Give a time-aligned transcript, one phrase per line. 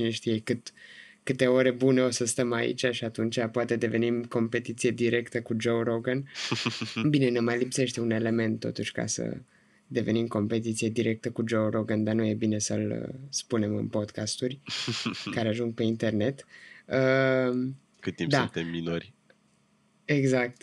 [0.00, 0.72] cine știe cât,
[1.22, 5.82] câte ore bune o să stăm aici și atunci poate devenim competiție directă cu Joe
[5.82, 6.28] Rogan.
[7.10, 9.36] Bine, ne mai lipsește un element totuși ca să
[9.86, 14.60] devenim competiție directă cu Joe Rogan, dar nu e bine să-l uh, spunem în podcasturi
[15.34, 16.46] care ajung pe internet.
[16.86, 17.68] Uh,
[18.00, 18.38] Cât timp da.
[18.38, 19.12] suntem minori.
[20.04, 20.62] Exact.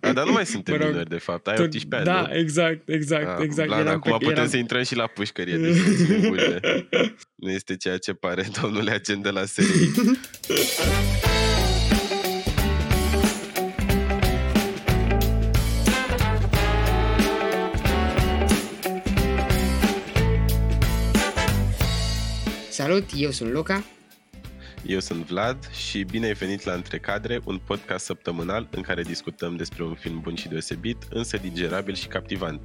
[0.00, 1.46] A, dar nu mai suntem mă rog, minori, de fapt.
[1.46, 2.38] Ai 18 ani, Da, nu?
[2.38, 3.68] exact, exact, A, exact.
[3.68, 4.48] Blan, eram acum pe, putem eram...
[4.48, 5.56] să intrăm și la pușcărie.
[5.56, 5.76] Deci
[7.42, 9.90] nu este ceea ce pare, domnule agent de la serie.
[22.70, 23.84] Salut, eu sunt Luca.
[24.86, 29.02] Eu sunt Vlad și bine ai venit la Între Cadre, un podcast săptămânal în care
[29.02, 32.60] discutăm despre un film bun și deosebit, însă digerabil și captivant.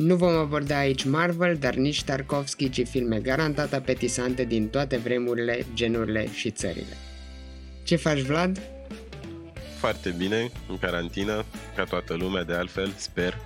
[0.00, 5.66] Nu vom aborda aici Marvel, dar nici Tarkovsky, ci filme garantat apetisante din toate vremurile,
[5.74, 6.96] genurile și țările.
[7.82, 8.60] Ce faci, Vlad?
[9.78, 11.44] Foarte bine, în carantină,
[11.76, 13.36] ca toată lumea de altfel, sper.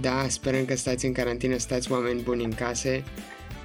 [0.00, 3.04] Da, sperăm că stați în carantină, stați oameni buni în case,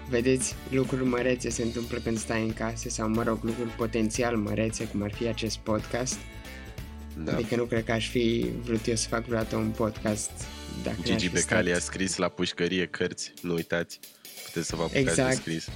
[0.10, 4.88] vedeți lucruri mărețe se întâmplă când stai în casă sau, mă rog, lucruri potențial mărețe,
[4.88, 6.18] cum ar fi acest podcast.
[7.23, 7.34] Da.
[7.34, 10.32] Adică nu cred că aș fi vrut eu să fac vreodată un podcast
[10.84, 11.78] dacă Gigi Becali stat...
[11.78, 14.00] a scris la pușcărie cărți, nu uitați,
[14.46, 15.30] puteți să vă apucați exact.
[15.30, 15.68] de scris.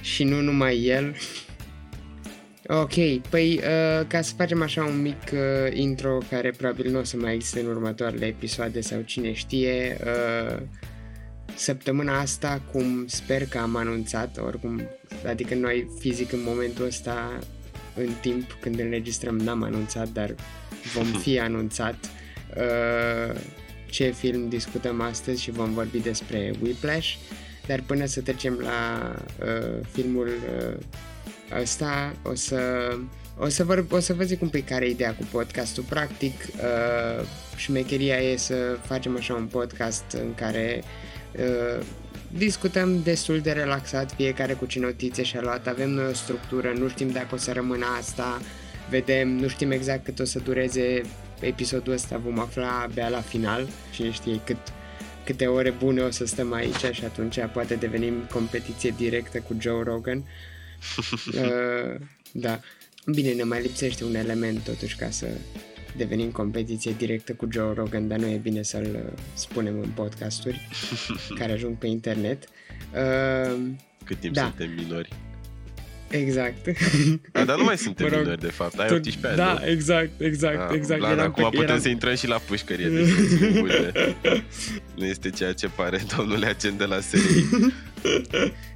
[0.00, 1.16] Și nu numai el.
[2.66, 2.94] Ok,
[3.30, 7.16] păi uh, ca să facem așa un mic uh, intro care probabil nu o să
[7.16, 10.62] mai existe în următoarele episoade sau cine știe, uh,
[11.54, 14.82] săptămâna asta, cum sper că am anunțat, oricum,
[15.26, 17.38] adică noi fizic în momentul ăsta,
[17.94, 20.34] în timp când înregistrăm, n-am anunțat, dar
[20.94, 21.94] vom fi anunțat
[22.56, 23.40] uh,
[23.86, 27.14] ce film discutăm astăzi și vom vorbi despre Whiplash,
[27.66, 30.76] dar până să trecem la uh, filmul uh,
[31.60, 32.60] ăsta, o să
[33.38, 35.84] o să, vă, o să vă zic un pic care e ideea cu podcastul.
[35.88, 41.11] Practic, uh, șmecheria e să facem așa un podcast în care Uh,
[42.36, 46.88] discutăm destul de relaxat, fiecare cu ce notițe și-a luat, avem noi o structură, nu
[46.88, 48.40] știm dacă o să rămână asta,
[48.90, 51.02] vedem, nu știm exact cât o să dureze
[51.40, 54.56] episodul ăsta, vom afla abia la final, cine știe cât,
[55.24, 59.82] câte ore bune o să stăm aici și atunci poate devenim competiție directă cu Joe
[59.82, 60.24] Rogan.
[61.26, 62.00] Uh,
[62.32, 62.60] da.
[63.06, 65.26] Bine, ne mai lipsește un element totuși ca să
[65.96, 70.68] devenim competiție directă cu Joe Rogan, dar nu e bine să-l uh, spunem în podcasturi
[71.38, 72.48] care ajung pe internet.
[72.94, 73.60] Uh,
[74.04, 74.42] Cât timp da.
[74.42, 75.08] suntem minori.
[76.10, 76.66] Exact.
[77.32, 78.78] A, dar nu mai suntem mă rog, minori, de fapt.
[78.78, 79.70] Ai 18 ani, Da, nu?
[79.70, 81.00] exact, exact, A, exact.
[81.00, 81.80] Blan, acum pe, putem eram...
[81.80, 82.88] să intrăm și la pușcărie.
[82.88, 83.08] Deci
[84.94, 87.44] nu este ceea ce pare, domnule agent de la serie.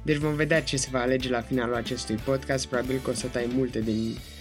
[0.03, 2.67] Deci vom vedea ce se va alege la finalul acestui podcast.
[2.67, 4.36] Probabil că o să tai multe din uh,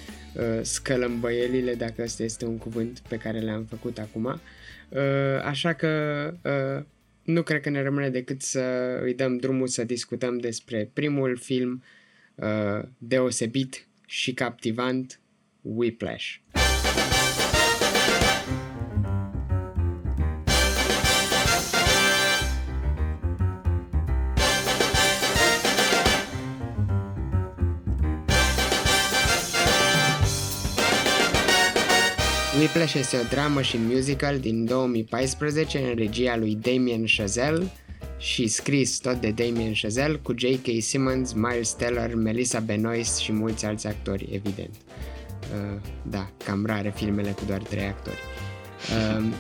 [0.62, 4.40] scălămbăielile, dacă ăsta este un cuvânt pe care le-am făcut acum.
[4.88, 6.84] Uh, așa că uh,
[7.22, 11.82] nu cred că ne rămâne decât să îi dăm drumul să discutăm despre primul film
[12.34, 15.20] uh, deosebit și captivant,
[15.62, 16.34] Whiplash.
[32.58, 37.66] Whiplash este o dramă și musical din 2014 în regia lui Damien Chazelle
[38.18, 40.80] și scris tot de Damien Chazelle cu J.K.
[40.80, 44.74] Simmons, Miles Teller, Melissa Benoist și mulți alți actori, evident.
[45.40, 48.20] Uh, da, cam rare filmele cu doar trei actori.
[49.18, 49.32] Uh,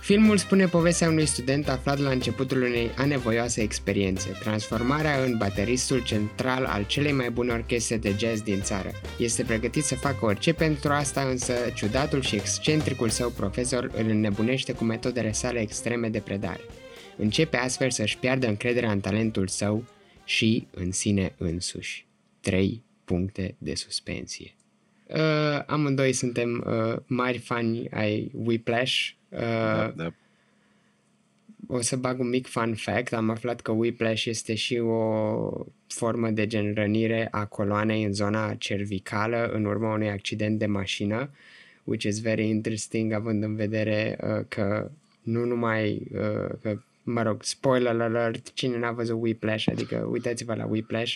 [0.00, 6.64] Filmul spune povestea unui student aflat la începutul unei anevoioase experiențe, transformarea în bateristul central
[6.64, 8.90] al celei mai bune orchestre de jazz din țară.
[9.18, 14.72] Este pregătit să facă orice pentru asta, însă ciudatul și excentricul său profesor îl înnebunește
[14.72, 16.60] cu metodele sale extreme de predare.
[17.16, 19.84] Începe astfel să-și piardă încrederea în talentul său
[20.24, 22.06] și în sine însuși.
[22.40, 24.54] 3 puncte de suspensie.
[25.06, 30.12] Uh, amândoi suntem uh, mari fani ai Whiplash, da, da.
[31.66, 33.12] O să bag un mic fun fact.
[33.12, 38.54] Am aflat că whiplash este și o formă de gen rănire a coloanei în zona
[38.54, 41.30] cervicală în urma unui accident de mașină,
[41.84, 44.90] which is very interesting având în vedere uh, că
[45.22, 50.66] nu numai uh, că, mă rog, spoiler alert, cine n-a văzut Whiplash, adică uitați-vă la
[50.66, 51.14] Whiplash,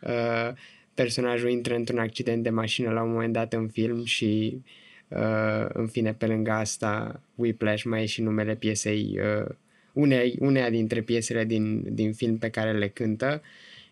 [0.00, 0.50] uh,
[0.94, 4.60] personajul intră într-un accident de mașină la un moment dat în film și uh,
[5.08, 9.48] Uh, în fine, pe lângă asta, Whiplash mai e și numele piesei, uh,
[9.92, 13.42] unei, uneia dintre piesele din, din film pe care le cântă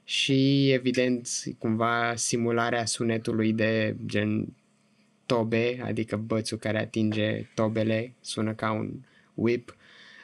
[0.04, 1.28] și evident
[1.58, 4.46] cumva simularea sunetului de gen
[5.26, 8.90] tobe, adică bățul care atinge tobele, sună ca un
[9.34, 9.76] whip.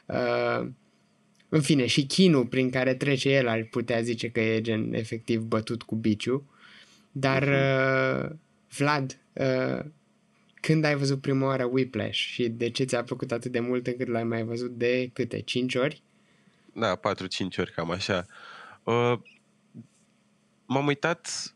[0.06, 0.66] Uh,
[1.48, 5.40] în fine, și chinul prin care trece el ar putea zice că e gen efectiv
[5.40, 6.50] bătut cu biciu.
[7.12, 8.24] Dar, uh-huh.
[8.24, 8.36] uh,
[8.76, 9.84] Vlad, uh,
[10.62, 14.09] când ai văzut prima oară Whiplash și de ce ți-a plăcut atât de mult încât
[14.09, 15.41] l-ai mai văzut de câte?
[15.41, 16.03] 5 ori?
[16.73, 17.00] Da, 4-5
[17.59, 18.26] ori, cam așa.
[18.82, 19.14] Uh,
[20.67, 21.55] m-am uitat,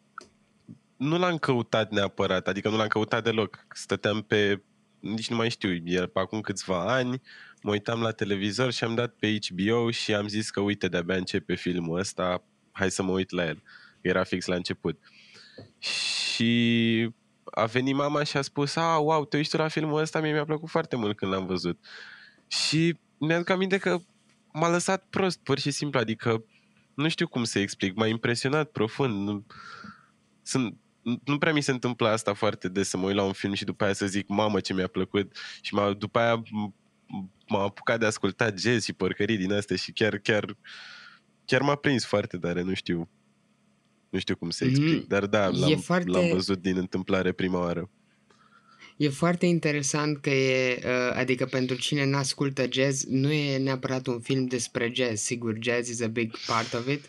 [0.96, 3.66] nu l-am căutat neapărat, adică nu l-am căutat deloc.
[3.70, 4.62] Stăteam pe,
[5.00, 7.20] nici nu mai știu, e pe acum câțiva ani,
[7.62, 11.16] mă uitam la televizor și am dat pe HBO și am zis că uite, de-abia
[11.16, 13.62] începe filmul ăsta, hai să mă uit la el.
[14.00, 14.98] Era fix la început.
[15.78, 17.14] Și
[17.50, 20.20] a venit mama și a spus, a, wow, te uiți tu la filmul ăsta?
[20.20, 21.84] Mie mi-a plăcut foarte mult când l-am văzut.
[22.46, 23.98] Și mi-aduc aminte că
[24.52, 26.44] m-a lăsat prost, pur și simplu, adică
[26.94, 29.28] nu știu cum să explic, m-a impresionat profund.
[29.28, 29.46] Nu,
[30.42, 30.76] sunt,
[31.24, 33.64] nu prea mi se întâmplă asta foarte des, să mă uit la un film și
[33.64, 36.42] după aia să zic, mamă, ce mi-a plăcut și m-a, după aia
[37.48, 40.56] m-a apucat de ascultat jazz și porcării din astea și chiar, chiar,
[41.44, 43.08] chiar m-a prins foarte tare, nu știu.
[44.10, 46.10] Nu știu cum să explic, mm, dar da, l-am, foarte...
[46.10, 47.90] l-am văzut din întâmplare prima oară.
[48.96, 54.06] E foarte interesant că e, uh, adică pentru cine nu ascultă jazz, nu e neapărat
[54.06, 57.04] un film despre jazz, sigur, jazz is a big part of it,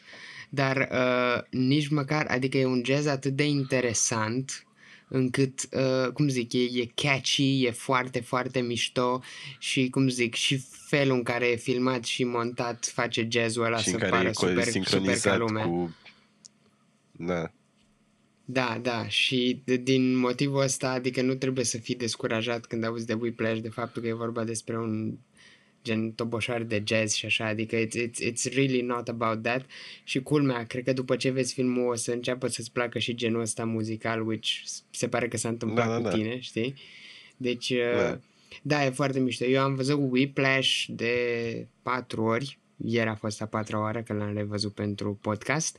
[0.49, 4.67] dar uh, nici măcar, adică e un jazz atât de interesant
[5.07, 9.21] încât, uh, cum zic, e, e catchy, e foarte, foarte mișto
[9.59, 13.89] și, cum zic, și felul în care e filmat și montat face jazzul ăla și
[13.89, 15.65] să pară super, super ca lumea.
[15.65, 15.95] Cu...
[17.17, 17.51] Da.
[18.45, 23.05] Da, da, și de, din motivul ăsta, adică nu trebuie să fii descurajat când auzi
[23.05, 25.17] de Whiplash, de faptul că e vorba despre un
[25.83, 29.65] gen toboșar de jazz și așa, adică it's, it's, it's really not about that
[30.03, 33.41] și culmea, cred că după ce vezi filmul o să înceapă să-ți placă și genul
[33.41, 34.49] ăsta muzical, which
[34.89, 36.09] se pare că s-a întâmplat da, da, cu da.
[36.09, 36.73] tine, știi?
[37.37, 38.11] Deci, da.
[38.11, 38.17] Uh,
[38.61, 39.45] da, e foarte mișto.
[39.45, 41.13] Eu am văzut Whiplash de
[41.81, 45.77] patru ori, ieri a fost a patra oară că l-am revăzut pentru podcast.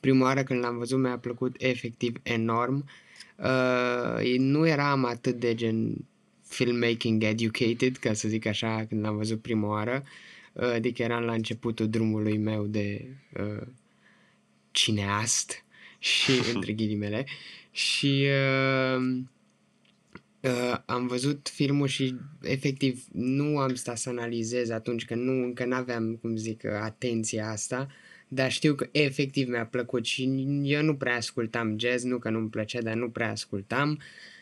[0.00, 2.88] Prima oară când l-am văzut mi-a plăcut efectiv enorm.
[3.36, 5.94] Uh, nu eram atât de gen
[6.42, 10.04] filmmaking educated, ca să zic așa, când l-am văzut prima oară.
[10.52, 13.06] Uh, adică eram la începutul drumului meu de
[13.40, 13.66] uh,
[14.70, 15.64] cineast
[15.98, 17.24] și între ghilimele
[17.70, 19.18] și uh,
[20.40, 25.64] uh, am văzut filmul și efectiv nu am stat să analizez atunci că nu, încă
[25.64, 27.88] n-aveam, cum zic, atenția asta,
[28.28, 32.48] dar știu că efectiv mi-a plăcut și eu nu prea ascultam jazz, nu că nu-mi
[32.48, 33.98] plăcea, dar nu prea ascultam.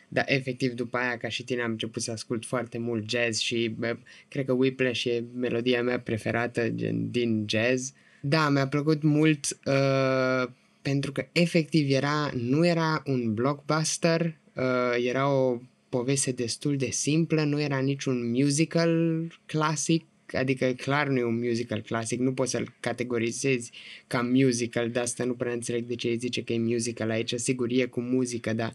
[0.08, 3.74] Dar efectiv după aia ca și tine am început să ascult foarte mult jazz și
[3.78, 3.96] bă,
[4.28, 7.92] cred că Whiplash e melodia mea preferată gen, din jazz.
[8.20, 10.50] Da, mi-a plăcut mult uh,
[10.82, 15.58] pentru că efectiv era, nu era un blockbuster, uh, era o
[15.88, 21.80] poveste destul de simplă, nu era niciun musical clasic, adică clar nu e un musical
[21.80, 23.72] clasic, nu poți să-l categorizezi
[24.06, 27.34] ca musical, de asta nu prea înțeleg de ce îi zice că e musical aici,
[27.34, 28.74] sigur e cu muzică, dar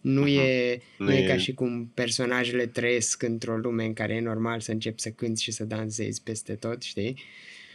[0.00, 0.38] nu, uh-huh.
[0.38, 4.20] e, nu, nu e, e ca și cum personajele trăiesc într-o lume în care e
[4.20, 7.22] normal să începi să cânti și să dansezi peste tot, știi?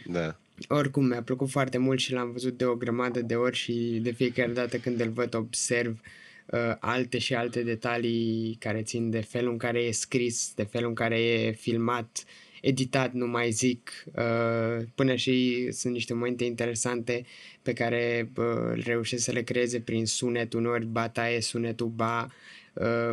[0.06, 0.38] Da.
[0.68, 4.10] Oricum, mi-a plăcut foarte mult și l-am văzut de o grămadă de ori și de
[4.10, 6.25] fiecare dată când îl văd observ uh,
[6.78, 10.94] alte și alte detalii care țin de felul în care e scris, de felul în
[10.94, 17.24] care e filmat, uh, editat, nu mai zic, uh, până și sunt niște momente interesante
[17.62, 22.32] pe care uh, reușesc să le creeze prin sunet, uneori ba taie sunetul, ba uh,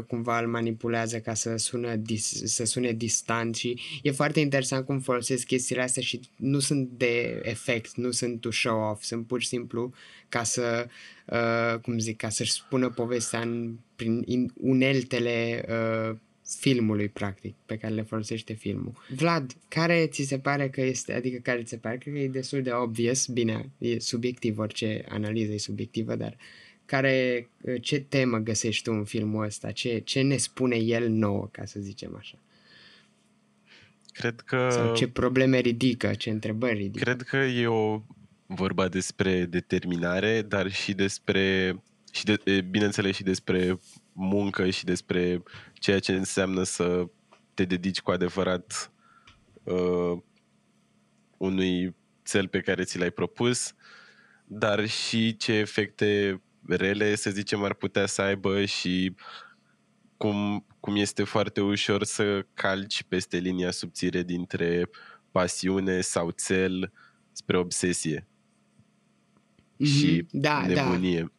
[0.08, 5.00] cumva îl manipulează ca să, sună dis, să sune distant și e foarte interesant cum
[5.00, 9.41] folosesc chestiile astea și nu sunt de efect, nu sunt to show off, sunt pur
[9.41, 9.93] și simplu
[10.29, 10.88] ca să,
[11.25, 16.17] uh, cum zic, ca să-și spună povestea în, prin uneltele uh,
[16.60, 18.93] filmului, practic, pe care le folosește filmul.
[19.15, 22.62] Vlad, care ți se pare că este, adică care ți se pare că e destul
[22.62, 26.38] de obvious, bine, e subiectiv, orice analiză e subiectivă, dar
[26.85, 27.49] care,
[27.81, 29.71] ce temă găsești tu în filmul ăsta?
[29.71, 32.37] Ce, ce ne spune el nouă, ca să zicem așa?
[34.11, 34.67] Cred că...
[34.71, 37.03] Sau ce probleme ridică, ce întrebări ridică?
[37.03, 38.01] Cred că e o
[38.45, 41.75] vorba despre determinare, dar și despre
[42.13, 43.79] și de, bineînțeles și despre
[44.11, 47.07] muncă și despre ceea ce înseamnă să
[47.53, 48.91] te dedici cu adevărat
[49.63, 50.21] uh,
[51.37, 53.73] unui cel pe care ți l-ai propus,
[54.45, 59.15] dar și ce efecte rele, să zicem, ar putea să aibă și
[60.17, 64.89] cum, cum este foarte ușor să calci peste linia subțire dintre
[65.32, 66.91] pasiune sau cel
[67.32, 68.27] spre obsesie.
[69.84, 71.32] și Da, da.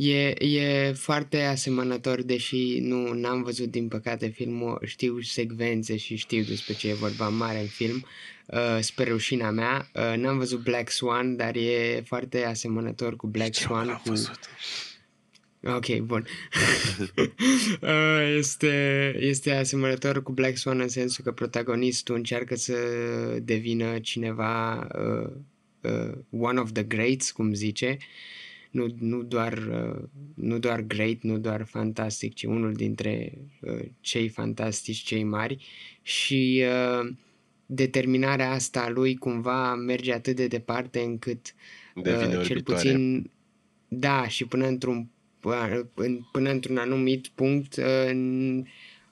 [0.00, 0.34] Nebunie.
[0.40, 6.42] E, e foarte asemănător, deși nu n-am văzut din păcate filmul, știu secvențe și știu
[6.42, 8.06] despre ce e vorba mare în film,
[8.46, 9.90] uh, spre rușina mea.
[9.94, 13.86] Uh, n-am văzut Black Swan, dar e foarte asemănător cu Black Nici eu Swan.
[13.86, 14.08] n-am Cu...
[14.08, 14.38] văzut.
[15.64, 16.26] Ok, bun.
[17.80, 22.74] Uh, este, este asemănător cu Black Swan în sensul că protagonistul încearcă să
[23.42, 25.30] devină cineva uh,
[25.80, 27.96] uh, one of the greats, cum zice,
[28.70, 34.28] nu, nu, doar, uh, nu doar great, nu doar fantastic, ci unul dintre uh, cei
[34.28, 35.66] fantastici, cei mari
[36.02, 36.64] și
[37.00, 37.12] uh,
[37.66, 41.54] determinarea asta a lui cumva merge atât de departe încât
[41.94, 42.82] Devine uh, cel orbitoare.
[42.82, 43.30] puțin
[43.88, 45.08] da, și până într-un
[45.40, 45.88] până,
[46.32, 48.66] până într-un anumit punct uh, n-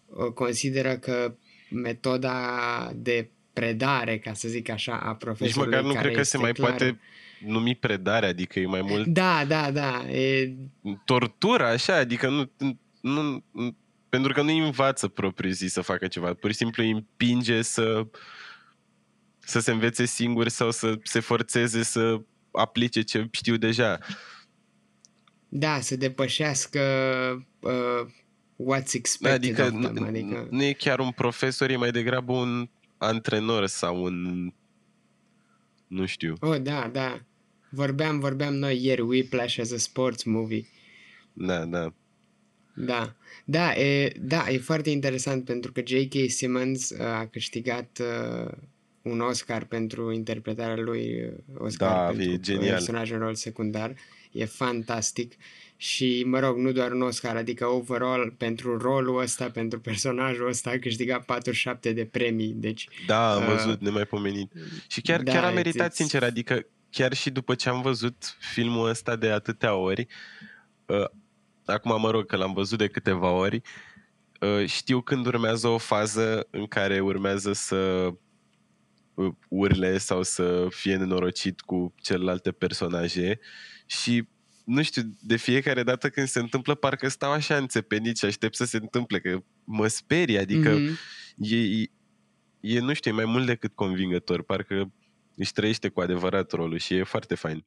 [0.06, 1.34] uh, consideră că
[1.70, 6.20] metoda de predare, ca să zic așa, a Nici profesorului măcar nu care cred că
[6.20, 6.68] este se mai clar...
[6.68, 6.98] poate
[7.46, 10.04] numi predare, adică e mai mult Da, da, da.
[10.10, 10.54] E,
[11.04, 12.50] tortură, așa, adică nu,
[13.00, 13.76] nu, nu
[14.08, 18.06] pentru că nu învață propriu zi să facă ceva, pur și simplu îi împinge să
[19.38, 23.98] să se învețe singur sau să se forțeze să aplice ce știu deja.
[25.48, 26.80] da, să depășească
[27.60, 28.06] uh,
[28.56, 29.94] what's expected Adică, of them.
[29.94, 32.68] nu, Adică, nu e chiar un profesor, e mai degrabă un
[32.98, 34.52] antrenor sau un
[35.88, 36.34] nu știu.
[36.40, 37.22] oh, da, da.
[37.70, 40.66] Vorbeam, vorbeam noi ieri, Whiplash as a sports movie.
[41.32, 41.92] Da, da.
[42.74, 46.30] Da, da, e, da, e foarte interesant pentru că J.K.
[46.30, 48.50] Simmons uh, a câștigat uh,
[49.02, 52.68] un Oscar pentru interpretarea lui, uh, Oscar Da, pentru e genial.
[52.68, 53.94] personaj în rol secundar.
[54.32, 55.34] E fantastic
[55.80, 60.70] și, mă rog, nu doar un Oscar, adică overall pentru rolul ăsta, pentru personajul ăsta
[60.70, 64.52] a câștigat 47 de premii, deci Da, am Uh, văzut, nemaipomenit.
[64.88, 67.82] Și chiar, da, chiar a it's- meritat, it's- sincer, adică chiar și după ce am
[67.82, 70.06] văzut filmul ăsta de atâtea ori,
[70.86, 71.04] uh,
[71.64, 73.62] acum mă rog că l-am văzut de câteva ori,
[74.40, 78.10] uh, știu când urmează o fază în care urmează să
[79.14, 83.40] uh, urle sau să fie nenorocit cu celelalte personaje
[83.86, 84.28] și
[84.68, 88.64] nu știu, de fiecare dată când se întâmplă, parcă stau așa înțepenit și aștept să
[88.64, 90.98] se întâmple, că mă sperie, adică mhm.
[91.36, 91.90] e, e,
[92.60, 94.42] e, nu știu, e mai mult decât convingător.
[94.42, 94.92] Parcă
[95.36, 97.66] își trăiește cu adevărat rolul și e foarte fain.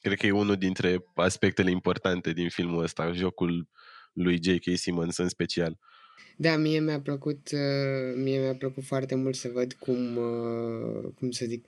[0.00, 3.68] Cred că e unul dintre aspectele importante din filmul ăsta, jocul
[4.12, 4.76] lui J.K.
[4.76, 5.78] Simmons în special.
[6.36, 11.30] Da, mie mi-a plăcut, uh, mie mi-a plăcut foarte mult să văd cum, uh, cum
[11.30, 11.66] să zic,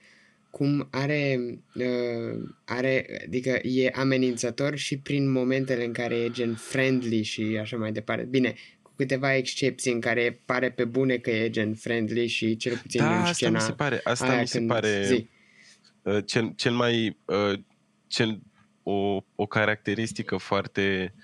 [0.57, 1.39] cum are,
[1.75, 7.77] uh, are, adică e amenințător și prin momentele în care e gen friendly și așa
[7.77, 8.25] mai departe.
[8.25, 12.77] Bine, cu câteva excepții în care pare pe bune că e gen friendly și cel
[12.77, 15.29] puțin Da, în asta scena mi se pare, asta aia mi se când pare zi.
[16.03, 17.59] uh, cel, cel mai uh,
[18.07, 18.41] cel,
[18.83, 21.15] o, o caracteristică foarte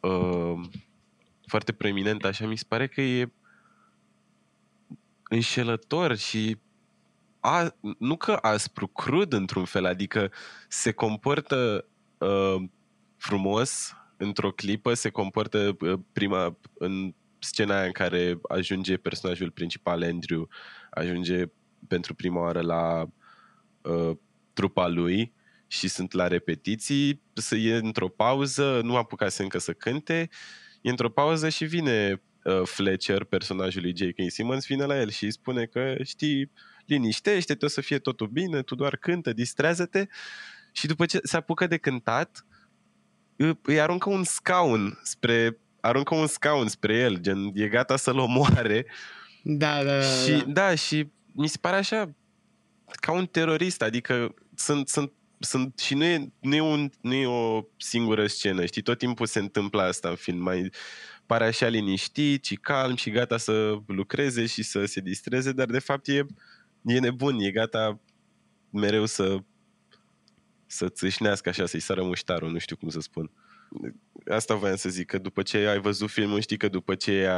[0.00, 0.60] uh,
[1.46, 3.32] foarte preeminentă, așa mi se pare că e
[5.28, 6.56] înșelător și
[7.44, 10.32] a, nu că aspru, crud într-un fel, adică
[10.68, 12.62] se comportă uh,
[13.16, 20.02] frumos într-o clipă, se comportă uh, prima în scena aia în care ajunge personajul principal,
[20.02, 20.48] Andrew,
[20.90, 21.44] ajunge
[21.88, 23.06] pentru prima oară la
[23.82, 24.16] uh,
[24.52, 25.32] trupa lui
[25.66, 30.28] și sunt la repetiții, să e într-o pauză, nu apucase încă să cânte,
[30.82, 34.30] e într-o pauză și vine uh, Fletcher, personajul lui J.K.
[34.30, 36.50] Simmons, vine la el și îi spune că știi,
[36.86, 40.06] liniștește-te, o să fie totul bine, tu doar cântă, distrează-te
[40.72, 42.46] și după ce se apucă de cântat,
[43.36, 48.18] î- îi aruncă un scaun spre aruncă un scaun spre el, gen e gata să-l
[48.18, 48.86] omoare
[49.42, 50.44] Da, da, da, și da.
[50.46, 52.14] da, și mi se pare așa
[53.00, 57.26] ca un terorist, adică sunt, sunt, sunt și nu e, nu, e un, nu e
[57.26, 60.70] o singură scenă, știi, tot timpul se întâmplă asta în film, mai
[61.26, 65.78] pare așa liniștit și calm și gata să lucreze și să se distreze, dar de
[65.78, 66.26] fapt e,
[66.84, 68.00] e nebun, e gata
[68.70, 69.38] mereu să
[70.66, 73.30] să țâșnească așa, să-i sară muștarul, nu știu cum să spun.
[74.26, 77.28] Asta voiam să zic, că după ce ai văzut filmul, știi că după ce e,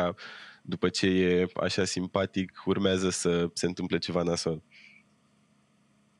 [0.62, 4.62] după ce e așa simpatic, urmează să se întâmple ceva nasol.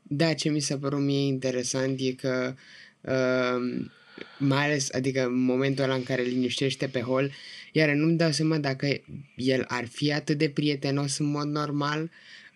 [0.03, 2.55] Da, ce mi s-a părut mie interesant e că
[3.01, 3.87] uh,
[4.39, 7.33] mai ales, adică în momentul ăla în care liniștește pe hol,
[7.73, 8.87] iar nu-mi dau seama dacă
[9.37, 12.11] el ar fi atât de prietenos în mod normal,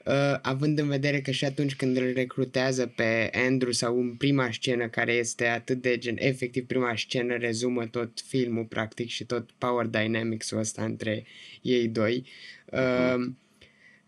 [0.04, 4.48] uh, având în vedere că și atunci când îl recrutează pe Andrew sau în prima
[4.52, 9.50] scenă care este atât de gen, efectiv prima scenă rezumă tot filmul practic și tot
[9.58, 11.24] power dynamics-ul ăsta între
[11.62, 12.26] ei doi.
[12.64, 13.30] Uh,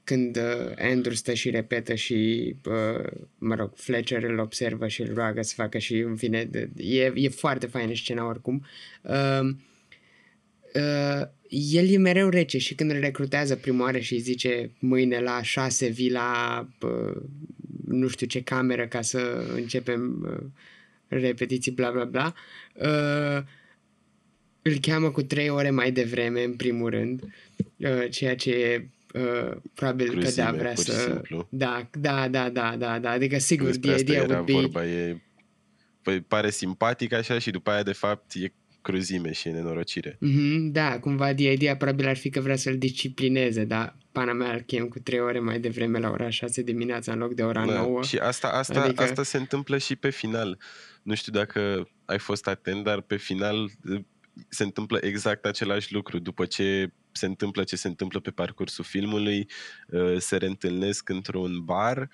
[0.04, 5.14] când uh, Andrew stă și repetă și, uh, mă rog, Fletcher îl observă și îl
[5.14, 8.64] roagă să facă și, în fine, de, e, e foarte faină scena oricum.
[9.02, 9.50] Uh,
[10.74, 15.20] uh, el e mereu rece și când îl recrutează prima oară și îi zice mâine
[15.20, 17.22] la șase vii la uh,
[17.86, 20.46] nu știu ce cameră ca să începem uh,
[21.08, 22.34] repetiții, bla bla bla,
[22.74, 23.42] uh,
[24.62, 27.22] îl cheamă cu trei ore mai devreme, în primul rând,
[27.76, 30.92] uh, ceea ce e Uh, probabil Cruzime, că da, vrea să...
[30.92, 31.46] Simplu.
[31.50, 34.52] Da, da, da, da, da, da, adică sigur, Despre the idea would be...
[34.52, 35.20] vorba, e...
[36.02, 38.52] Păi pare simpatic așa și după aia de fapt e
[38.82, 40.18] cruzime și nenorocire.
[40.18, 44.52] Mm-hmm, da, cumva the idea probabil ar fi că vrea să-l disciplineze, dar pana mea
[44.52, 47.66] îl chem cu trei ore mai devreme la ora 6 dimineața în loc de ora
[47.66, 48.02] da, 9.
[48.02, 49.02] Și asta, asta, adică...
[49.02, 50.58] asta se întâmplă și pe final.
[51.02, 53.70] Nu știu dacă ai fost atent, dar pe final
[54.48, 56.18] se întâmplă exact același lucru.
[56.18, 59.48] După ce se întâmplă ce se întâmplă pe parcursul filmului,
[59.88, 62.10] uh, se reîntâlnesc într-un bar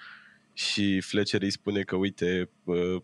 [0.52, 3.02] și Fletcher îi spune că, uite, uh,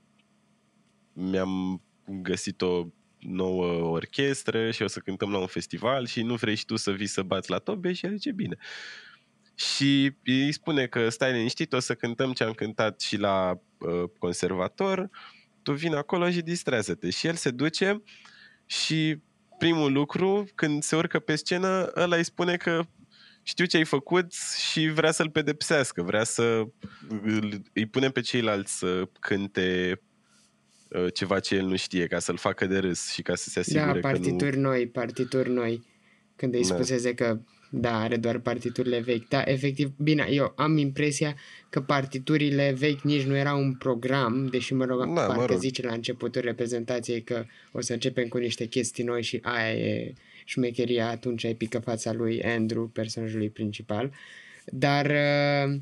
[1.12, 1.82] mi-am
[2.22, 2.86] găsit o
[3.26, 6.90] nouă orchestră și o să cântăm la un festival și nu vrei și tu să
[6.90, 8.56] vii să bați la tobe și el zice bine.
[9.54, 14.10] Și îi spune că stai liniștit, o să cântăm ce am cântat și la uh,
[14.18, 15.10] conservator,
[15.62, 17.10] tu vin acolo și distrează-te.
[17.10, 18.02] Și el se duce
[18.66, 19.16] și
[19.58, 22.82] primul lucru, când se urcă pe scenă, ăla îi spune că
[23.42, 24.32] știu ce ai făcut
[24.72, 26.64] și vrea să-l pedepsească, vrea să
[27.72, 30.13] îi pune pe ceilalți să cânte uh,
[31.12, 34.00] ceva ce el nu știe, ca să-l facă de râs și ca să se asigure
[34.00, 34.68] da, partituri că nu...
[34.68, 35.82] noi, partituri noi.
[36.36, 36.74] Când îi da.
[36.74, 37.38] spuseze că
[37.76, 39.28] da, are doar partiturile vechi.
[39.28, 41.34] Da, efectiv, bine, eu am impresia
[41.70, 45.58] că partiturile vechi nici nu erau un program, deși mă rog, da, parcă mă rog.
[45.58, 50.12] zice la începutul reprezentației că o să începem cu niște chestii noi și aia e
[50.44, 54.12] șmecheria atunci epică fața lui Andrew, personajului principal.
[54.64, 55.80] Dar uh,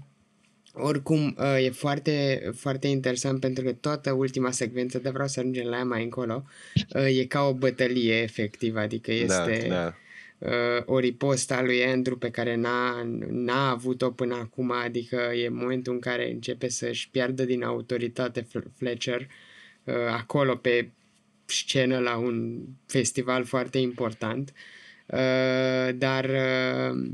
[0.73, 5.67] oricum uh, e foarte, foarte interesant pentru că toată ultima secvență, de vreau să ajungem
[5.67, 6.45] la ea mai încolo,
[6.95, 9.67] uh, e ca o bătălie efectiv, adică da, este...
[9.69, 9.95] Da, da
[10.43, 15.93] uh, o riposta lui Andrew pe care n-a, n-a avut-o până acum, adică e momentul
[15.93, 19.27] în care începe să-și piardă din autoritate Fletcher
[19.85, 20.91] uh, acolo pe
[21.45, 24.53] scenă la un festival foarte important,
[25.07, 27.09] uh, dar uh,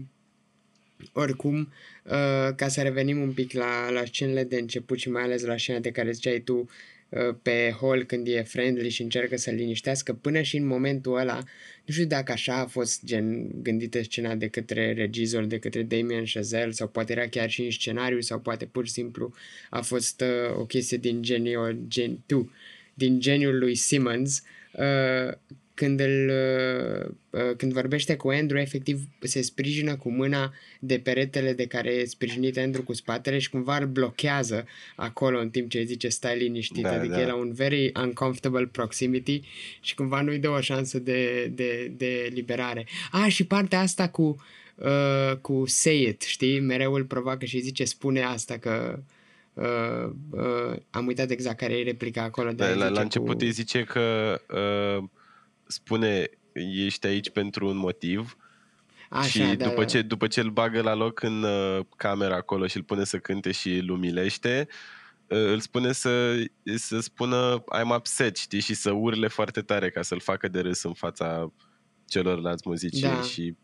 [1.12, 1.72] oricum,
[2.08, 5.56] uh, ca să revenim un pic la, la scenele de început și mai ales la
[5.56, 6.68] scena de care ziceai tu,
[7.10, 11.42] Uh, pe hol când e friendly și încearcă să liniștească, până și în momentul ăla,
[11.84, 16.24] nu știu dacă așa a fost gen gândită scena de către regizor, de către Damien
[16.32, 19.34] Chazelle, sau poate era chiar și în scenariu, sau poate pur și simplu
[19.70, 22.52] a fost uh, o chestie din geniu, gen, tu,
[22.94, 24.42] din geniul lui Simmons,
[24.72, 25.32] uh,
[25.78, 31.52] când, îl, uh, uh, când vorbește cu Andrew, efectiv se sprijină cu mâna de peretele
[31.52, 34.64] de care e sprijinit Andrew cu spatele și cumva îl blochează
[34.96, 37.20] acolo în timp ce îi zice stai liniștit, da, adică da.
[37.20, 39.40] e la un very uncomfortable proximity
[39.80, 42.86] și cumva nu-i dă o șansă de, de, de liberare.
[43.10, 44.36] Ah, și partea asta cu,
[44.74, 46.60] uh, cu say it, știi?
[46.60, 48.98] Mereu îl provoacă și zice spune asta că
[49.58, 52.50] Uh, uh, am uitat exact care e replica acolo.
[52.50, 53.44] De da, la, la început cu...
[53.44, 55.04] îi zice că uh,
[55.68, 56.30] spune
[56.86, 58.36] ești aici pentru un motiv
[59.08, 59.84] Așa, și da, după, da.
[59.84, 63.18] Ce, după ce îl bagă la loc în uh, camera acolo și îl pune să
[63.18, 64.68] cânte și îl umilește,
[65.26, 66.42] uh, îl spune să,
[66.74, 70.82] să spună I'm upset, știi, și să urle foarte tare ca să-l facă de râs
[70.82, 71.52] în fața
[72.06, 73.22] celorlalți muzicieni da.
[73.22, 73.54] și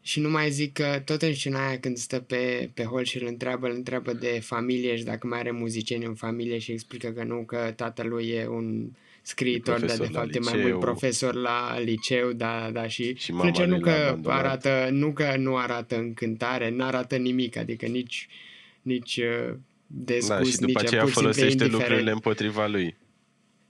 [0.00, 3.22] și nu mai zic că tot în scena aia când stă pe, pe hol și
[3.22, 7.08] îl întreabă, îl întreabă de familie și dacă mai are muzicieni în familie și explică
[7.08, 8.90] că nu, că tatălui e un
[9.28, 13.66] scriitor, dar de fapt e mai mult profesor la liceu, da, da, și, și Fletcher
[13.66, 18.28] nu că arată, nu că nu arată încântare, nu arată nimic, adică nici,
[18.82, 19.54] nici uh,
[19.86, 22.96] dezgust, da, și după aceea folosește lucrurile împotriva lui.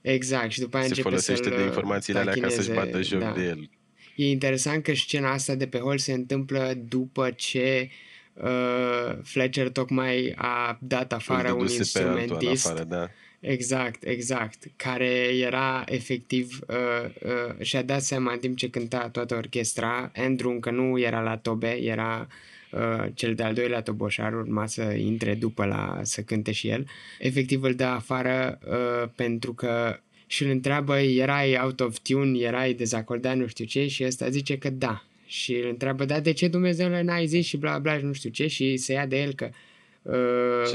[0.01, 3.31] Exact, și după aia Se începe folosește de informațiile alea ca să-și bată joc da.
[3.31, 3.69] de el.
[4.15, 7.89] E interesant că scena asta de pe hol se întâmplă după ce
[8.33, 12.65] uh, Fletcher tocmai a dat afară un instrumentist.
[12.65, 14.63] Afară, da Exact, exact.
[14.75, 16.75] Care era efectiv uh,
[17.23, 20.11] uh, și-a dat seama în timp ce cânta toată orchestra.
[20.15, 22.27] Andrew încă nu era la tobe, era
[22.71, 26.87] uh, cel de-al doilea toboșar, urma să intre după la să cânte și el.
[27.19, 32.73] Efectiv îl dă afară uh, pentru că și îl întreabă, erai out of tune, erai
[32.73, 35.03] dezacordat, nu știu ce, și ăsta zice că da.
[35.25, 38.47] Și îl întreabă, da, de ce Dumnezeu n-ai zis și bla bla, nu știu ce,
[38.47, 39.68] și se ia de el că Uh,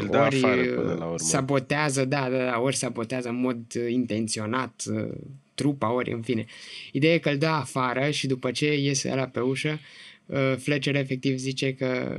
[0.08, 1.18] ori până la urmă.
[1.18, 5.08] sabotează, da, da, da, ori sabotează în mod uh, intenționat uh,
[5.54, 6.44] trupa, ori în fine.
[6.92, 9.78] Ideea e că îl dă afară și după ce iese la pe ușă,
[10.26, 12.18] uh, Fletcher efectiv zice că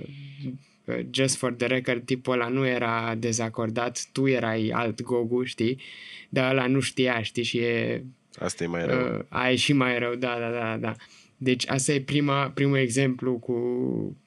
[0.86, 5.82] uh, just for the record, tipul ăla nu era dezacordat, tu erai alt Gogu, știi?
[6.30, 7.44] Dar ăla nu știa, știi?
[7.44, 8.04] Și e...
[8.40, 9.18] Asta e mai rău.
[9.18, 10.96] Uh, a, e și mai rău, da, da, da, da.
[11.38, 13.56] Deci asta e prima, primul exemplu cu,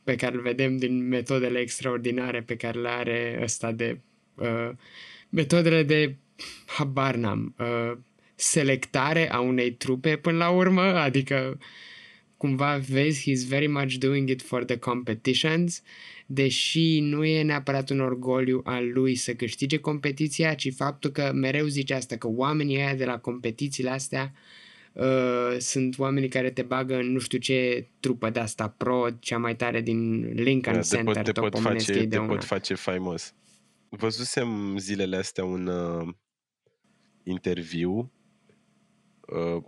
[0.04, 3.98] pe care îl vedem din metodele extraordinare pe care le are ăsta de
[4.34, 4.70] uh,
[5.28, 6.16] metodele de
[6.66, 7.98] habar n-am, uh,
[8.34, 11.58] selectare a unei trupe până la urmă, adică
[12.36, 15.82] cumva vezi, he's very much doing it for the competitions,
[16.26, 21.66] deși nu e neapărat un orgoliu al lui să câștige competiția, ci faptul că mereu
[21.66, 24.38] zice asta, că oamenii ăia de la competițiile astea uh,
[25.58, 29.56] sunt oamenii care te bagă în nu știu ce trupă de asta pro, cea mai
[29.56, 33.34] tare din Lincoln da, Center, te pot, te pot face, te pot face faimos.
[33.88, 36.08] Văzusem zilele astea un uh,
[37.22, 38.12] interviu
[39.20, 39.62] uh,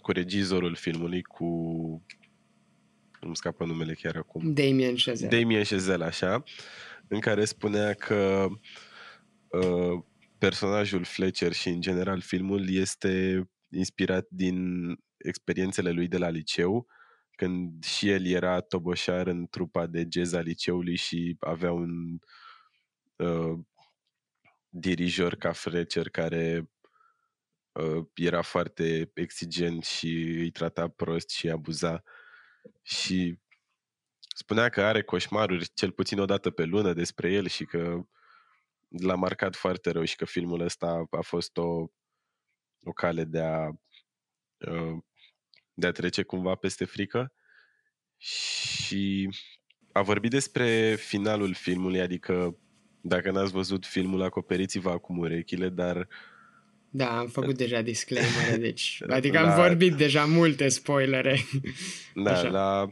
[0.00, 1.46] cu regizorul filmului, cu
[3.20, 4.52] nu scapă numele chiar acum.
[4.52, 5.38] Damien Chazelle.
[5.38, 6.42] Damien Chazelle, așa,
[7.08, 8.46] în care spunea că
[9.48, 10.02] uh,
[10.38, 13.44] personajul Fletcher și în general filmul este
[13.74, 16.86] inspirat din experiențele lui de la liceu,
[17.36, 22.18] când și el era toboșar în trupa de jazz a liceului și avea un
[23.16, 23.58] uh,
[24.68, 26.70] dirijor ca Fletcher care
[27.72, 32.02] uh, era foarte exigent și îi trata prost și abuza.
[32.82, 33.38] Și
[34.36, 38.00] spunea că are coșmaruri cel puțin o dată pe lună despre el și că
[38.88, 41.86] l-a marcat foarte rău și că filmul ăsta a fost o,
[42.84, 43.68] o cale de a,
[44.58, 44.98] uh,
[45.74, 47.32] de a trece cumva peste frică
[48.16, 49.28] și
[49.92, 52.58] a vorbit despre finalul filmului, adică
[53.00, 56.08] dacă n-ați văzut filmul, acoperiți-vă acum urechile, dar...
[56.90, 59.02] Da, am făcut deja disclaimer, deci...
[59.08, 59.50] Adică la...
[59.50, 61.38] am vorbit deja multe spoilere.
[62.24, 62.48] Da, Așa.
[62.48, 62.88] la,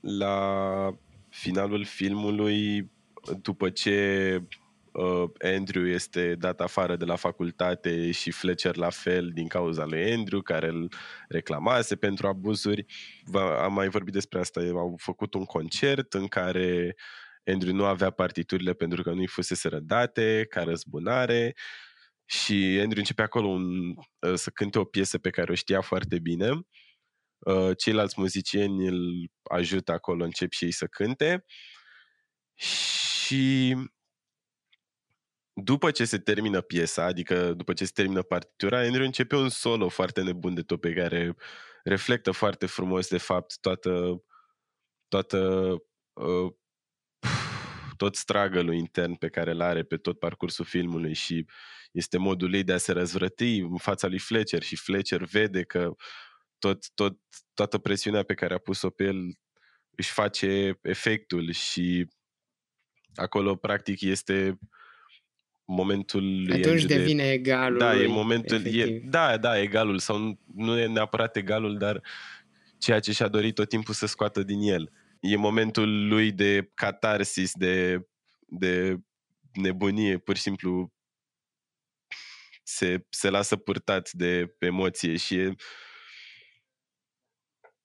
[0.00, 0.98] la
[1.28, 2.90] finalul filmului,
[3.42, 4.67] după ce uh,
[5.56, 10.40] Andrew este dat afară de la facultate și Fletcher la fel din cauza lui Andrew,
[10.40, 10.92] care îl
[11.28, 12.84] reclamase pentru abuzuri.
[13.60, 16.96] Am mai vorbit despre asta, au făcut un concert în care
[17.44, 21.54] Andrew nu avea partiturile pentru că nu-i fusese rădate, ca răzbunare
[22.24, 26.18] și Andrew începe acolo un, uh, să cânte o piesă pe care o știa foarte
[26.18, 26.50] bine.
[27.38, 31.44] Uh, ceilalți muzicieni îl ajută acolo, încep și ei să cânte
[32.54, 33.74] și
[35.62, 39.88] după ce se termină piesa, adică după ce se termină partitura, Andrew începe un solo
[39.88, 41.36] foarte nebun de tot pe care
[41.84, 44.22] reflectă foarte frumos de fapt toată,
[45.08, 45.38] toată
[46.12, 46.52] uh,
[47.96, 51.46] tot struggle intern pe care îl are pe tot parcursul filmului și
[51.92, 55.94] este modul ei de a se răzvrăti în fața lui Fletcher și Fletcher vede că
[56.58, 57.18] tot, tot,
[57.54, 59.38] toată presiunea pe care a pus-o pe el
[59.90, 62.08] își face efectul și
[63.14, 64.58] acolo practic este
[65.70, 67.32] momentul lui Atunci devine de...
[67.32, 71.78] egalul Da, lui, e momentul, e, da, da, egalul sau nu, nu e neapărat egalul,
[71.78, 72.02] dar
[72.78, 74.92] ceea ce și-a dorit tot timpul să scoată din el.
[75.20, 78.06] E momentul lui de catarsis, de,
[78.46, 78.96] de
[79.52, 80.92] nebunie, pur și simplu
[82.62, 85.54] se, se lasă purtat de emoție și e,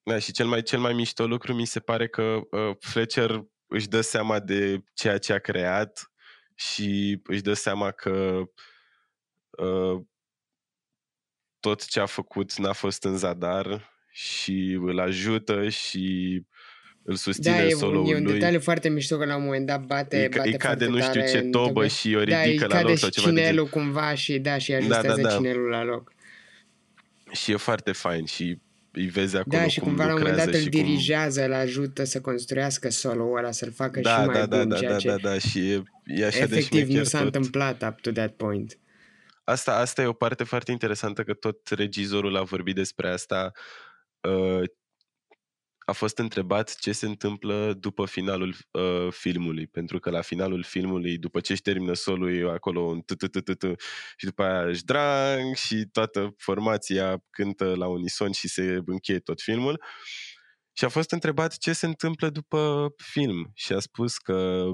[0.04, 3.88] da, și cel mai, cel mai mișto lucru mi se pare că uh, Fletcher își
[3.88, 6.13] dă seama de ceea ce a creat
[6.56, 8.44] și își dă seama că
[9.50, 10.02] uh,
[11.60, 16.42] tot ce a făcut n-a fost în zadar și îl ajută și
[17.04, 19.66] îl susține da, solo e un, e un detaliu foarte mișto că la un moment
[19.66, 22.82] dat bate, îi, bate îi cade nu știu ce tobă și o ridică da, la
[22.82, 25.36] loc sau ceva cinelul de cumva și da, și ajustează da, da, da.
[25.36, 26.14] cinelul la loc.
[27.32, 28.58] Și e foarte fain și
[28.92, 31.50] îi vezi acolo Da, și cum cumva la un moment dat îl dirigează, cum...
[31.50, 34.92] îl ajută să construiască solo-ul ăla, să-l facă da, și mai da, bun, da, ceea
[34.92, 37.26] da, ce da, da, și e, e așa efectiv de nu s-a tot.
[37.26, 38.78] întâmplat up to that point.
[39.44, 43.52] Asta, asta e o parte foarte interesantă, că tot regizorul a vorbit despre asta,
[44.22, 44.64] uh,
[45.86, 51.18] a fost întrebat ce se întâmplă după finalul uh, filmului, pentru că la finalul filmului,
[51.18, 53.12] după ce își termină solul, e acolo un t
[54.18, 59.42] și după aia își drang și toată formația cântă la unison și se încheie tot
[59.42, 59.84] filmul.
[60.74, 64.66] Și a fost întrebat ce se întâmplă după film și a spus că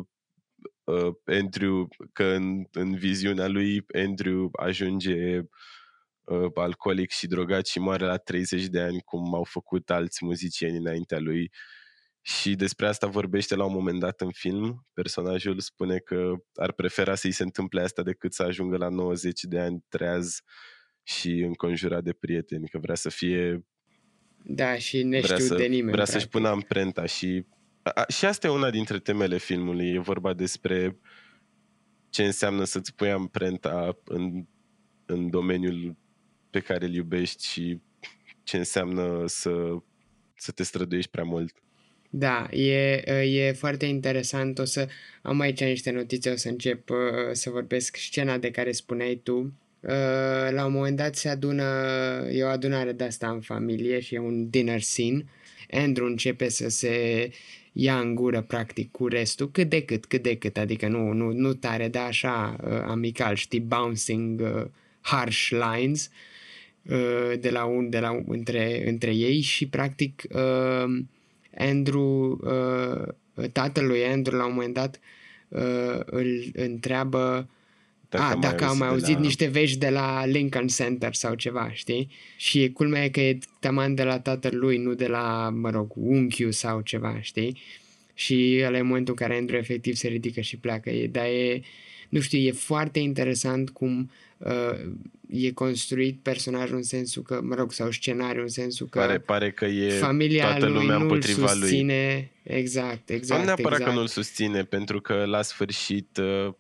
[0.91, 5.37] uh, Andrew, că în, în viziunea lui Andrew ajunge
[6.23, 10.77] uh, alcoolic și drogat și moare la 30 de ani, cum au făcut alți muzicieni
[10.77, 11.51] înaintea lui.
[12.21, 14.87] Și despre asta vorbește la un moment dat în film.
[14.93, 19.59] Personajul spune că ar prefera să-i se întâmple asta decât să ajungă la 90 de
[19.59, 20.39] ani treaz
[21.03, 23.65] și înconjurat de prieteni, că vrea să fie
[24.43, 25.91] Da, și ne vrea, știu să, de nimeni.
[25.91, 26.31] vrea să-și practic.
[26.31, 27.45] pună amprenta și
[27.95, 29.93] a, și asta e una dintre temele filmului.
[29.93, 30.97] E vorba despre
[32.09, 34.45] ce înseamnă să-ți pui amprenta în,
[35.05, 35.95] în domeniul
[36.49, 37.79] pe care îl iubești și
[38.43, 39.51] ce înseamnă să,
[40.35, 41.53] să te străduiești prea mult.
[42.09, 44.59] Da, e, e foarte interesant.
[44.59, 44.87] O să
[45.21, 46.97] am aici niște notițe, o să încep uh,
[47.31, 49.37] să vorbesc scena de care spuneai tu.
[49.79, 51.63] Uh, la un moment dat se adună,
[52.31, 55.25] e o adunare de asta în familie și e un dinner scene.
[55.71, 57.29] Andrew începe să se
[57.73, 61.31] ia în gură practic cu restul, cât de cât, cât de cât, adică nu, nu,
[61.31, 64.65] nu tare, dar așa uh, amical, știi, bouncing uh,
[65.01, 66.09] harsh lines
[66.89, 70.99] uh, de la un, de la între, între ei și practic uh,
[71.57, 74.99] Andrew, uh, tatăl lui Andrew la un moment dat
[75.47, 77.49] uh, îl întreabă
[78.09, 81.13] Dacă a, am dacă am mai de auzit la- niște vești de la Lincoln Center
[81.13, 82.09] sau ceva, știi?
[82.37, 85.69] Și e culmea e că e taman de la tatăl lui, nu de la, mă
[85.69, 87.61] rog, unchiul sau ceva, știi?
[88.13, 90.89] Și ăla e momentul în care Andrew efectiv se ridică și pleacă.
[90.89, 91.61] E, dar e,
[92.09, 94.79] nu știu, e foarte interesant cum uh,
[95.29, 99.51] e construit personajul în sensul că, mă rog, sau scenariul în sensul că Pare, pare
[99.51, 101.59] că e familia toată lui lumea nu îl împotriva lui.
[101.59, 102.31] susține.
[102.43, 103.93] Exact, exact, nu neapărat exact.
[103.93, 106.53] că nu-l susține, pentru că la sfârșit, uh,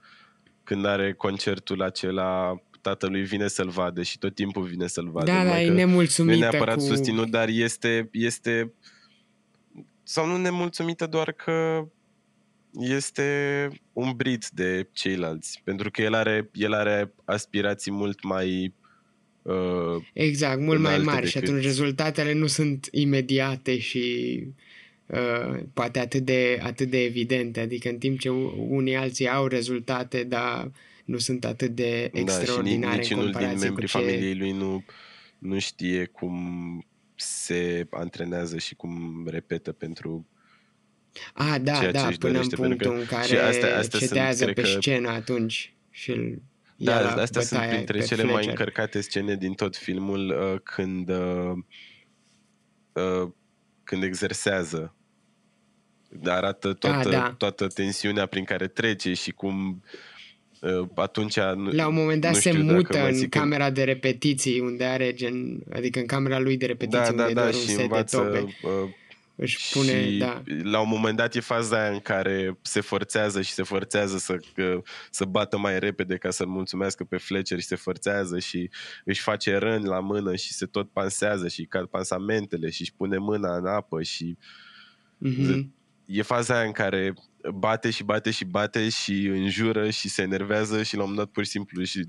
[0.69, 5.25] când are concertul acela, tatălui vine să-l vadă și tot timpul vine să-l vadă.
[5.25, 6.81] Da, numai da, e că nu e nemulțumită neapărat cu...
[6.81, 8.73] susținut, dar este, este
[10.03, 11.87] sau nu nemulțumită doar că
[12.71, 18.73] este umbrit de ceilalți, pentru că el are, el are aspirații mult mai
[19.41, 24.53] uh, Exact, mult mai înalte mari și decât- atunci rezultatele nu sunt imediate și uh,
[25.73, 30.23] poate atât de, atât de evidente, adică în timp ce u- unii alții au rezultate,
[30.23, 30.71] dar
[31.05, 33.97] nu sunt atât de da, și nici, extraordinare în niciunul din comparație cu membrii ce...
[33.97, 34.83] familiei lui nu,
[35.39, 36.35] nu știe cum
[37.15, 40.27] se antrenează și cum repetă pentru
[41.33, 43.35] Ah, da, ceea ce da, își până în dorește, pentru punctul că în care și
[43.37, 46.41] astea- astea sunt, cedează cred pe că- scenă atunci și îl
[46.75, 48.49] Da, ia la astea sunt bătaie printre pe cele mai Fletcher.
[48.57, 51.51] încărcate scene din tot filmul uh, când uh,
[52.93, 53.29] uh,
[53.83, 54.95] când exersează.
[56.25, 57.33] Arată toată, da.
[57.37, 59.83] toată tensiunea prin care trece și cum
[60.61, 61.39] uh, atunci...
[61.39, 63.69] Nu, La un moment dat nu se știu dacă mută mai în zic că- camera
[63.69, 67.33] de repetiții unde are gen, adică în camera lui de repetiții Da, unde da, e
[67.33, 68.17] da, doar un și set de învață...
[68.17, 68.39] tobe.
[68.39, 68.89] Uh,
[69.35, 70.43] Își pune, și da.
[70.63, 74.37] la un moment dat e faza aia în care se forțează și se forțează să,
[74.53, 78.69] că, să bată mai repede ca să-l mulțumească pe Fletcher și se forțează și
[79.05, 83.17] își face răni la mână și se tot pansează și cad pansamentele și își pune
[83.17, 84.37] mâna în apă și
[85.17, 85.73] Mhm.
[86.11, 87.13] E faza aia în care
[87.53, 91.33] bate și bate și bate și înjură și se enervează și la un moment dat
[91.33, 92.05] pur și simplu și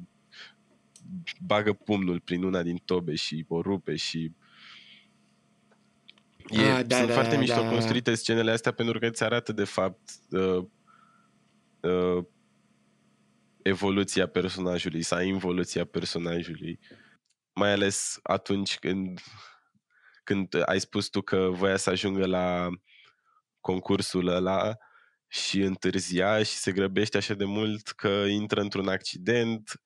[1.41, 4.33] bagă pumnul prin una din tobe și o rupe și
[6.49, 7.69] E, Ah, da, sunt da, foarte da, mișto da.
[7.69, 10.65] construite scenele astea pentru că îți arată de fapt uh,
[11.81, 12.25] uh,
[13.63, 16.79] evoluția personajului sau involuția personajului.
[17.53, 19.21] Mai ales atunci când,
[20.25, 22.69] când ai spus tu că voia să ajungă la
[23.61, 24.77] concursul ăla
[25.29, 29.81] și întârzia și se grăbește așa de mult că intră într-un accident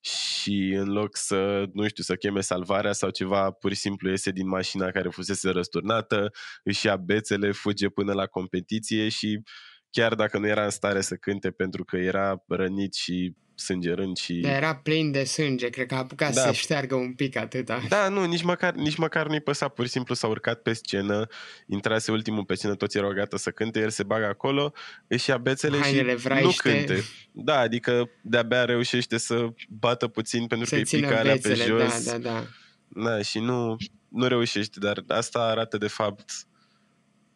[0.00, 4.30] și în loc să, nu știu, să cheme salvarea sau ceva, pur și simplu iese
[4.30, 6.30] din mașina care fusese răsturnată,
[6.62, 9.42] își ia bețele, fuge până la competiție și
[9.90, 14.34] chiar dacă nu era în stare să cânte pentru că era rănit și sângerând și...
[14.34, 16.40] Dar era plin de sânge, cred că a apucat Da.
[16.40, 17.82] să șteargă un pic atâta.
[17.88, 21.26] Da, nu, nici măcar, nici măcar nu-i păsa, pur și simplu s-a urcat pe scenă,
[21.66, 24.72] intrase ultimul pe scenă, toți erau gata să cânte, el se bagă acolo,
[25.06, 26.46] își ia bețele Hainele și vraiște.
[26.46, 27.02] nu cânte.
[27.32, 31.48] Da, adică de-abia reușește să bată puțin pentru să că îi țină pică alea pe
[31.48, 32.04] bețele, jos.
[32.04, 32.44] da, da, da.
[32.88, 33.76] Da, și nu,
[34.08, 36.30] nu reușește, dar asta arată de fapt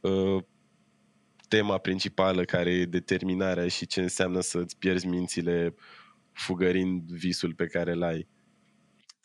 [0.01, 0.43] uh,
[1.49, 5.75] tema principală care e determinarea și ce înseamnă să-ți pierzi mințile
[6.33, 8.29] fugărind visul pe care îl ai.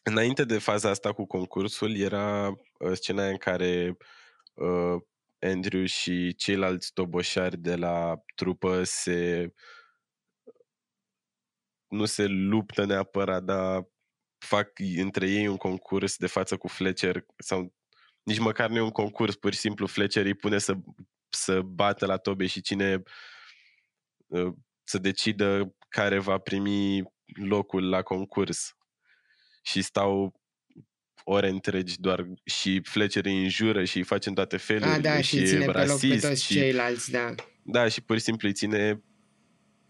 [0.02, 3.98] Înainte de faza asta cu concursul era uh, scena în care
[4.54, 5.02] uh,
[5.40, 9.52] Andrew și ceilalți toboșari de la trupă se
[11.88, 13.88] nu se luptă neapărat, dar
[14.38, 17.74] fac între ei un concurs de față cu Fletcher sau
[18.24, 20.74] nici măcar nu e un concurs, pur și simplu Fletcher îi pune să,
[21.30, 23.04] să bată la tobe și cine
[24.28, 28.76] uh, să decidă care va primi locul la concurs.
[29.62, 30.42] Și stau
[31.24, 35.22] ore întregi doar și Fletcher îi înjură și îi face în toate felurile A, da,
[35.22, 37.36] și și ține e pe loc pe rasist toți și, ceilalți, da.
[37.62, 39.02] da, și pur și simplu îi ține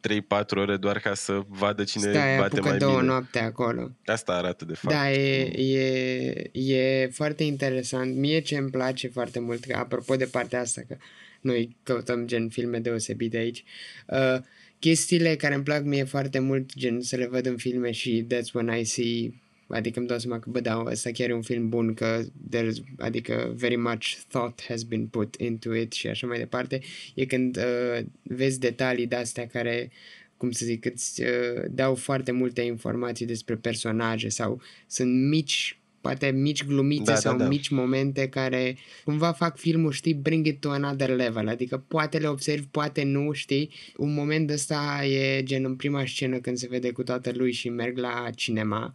[0.07, 3.05] 3-4 ore doar ca să vadă cine Stai, bate apucă mai două bine.
[3.05, 3.91] noapte acolo.
[4.05, 4.93] Asta arată de fapt.
[4.93, 5.41] Da, e,
[5.75, 8.15] e, e foarte interesant.
[8.15, 10.97] Mie ce îmi place foarte mult, că apropo de partea asta, că
[11.41, 13.63] noi căutăm gen filme deosebite aici,
[14.07, 14.37] uh,
[14.79, 18.51] chestiile care îmi plac mie foarte mult, gen să le văd în filme și that's
[18.53, 19.33] when I see
[19.67, 22.23] Adică îmi dau seama că, bă, da, ăsta chiar e un film bun, că
[22.55, 26.79] there's, adică very much thought has been put into it și așa mai departe,
[27.15, 29.91] e când uh, vezi detalii de-astea care,
[30.37, 36.31] cum să zic, îți uh, dau foarte multe informații despre personaje sau sunt mici poate
[36.31, 37.49] mici glumițe Da, sau da, da.
[37.49, 42.27] mici momente care cumva fac filmul, știi, bring it to another level, adică poate le
[42.27, 46.91] observi, poate nu, știi, un moment ăsta e gen în prima scenă când se vede
[46.91, 48.93] cu toată lui și merg la cinema,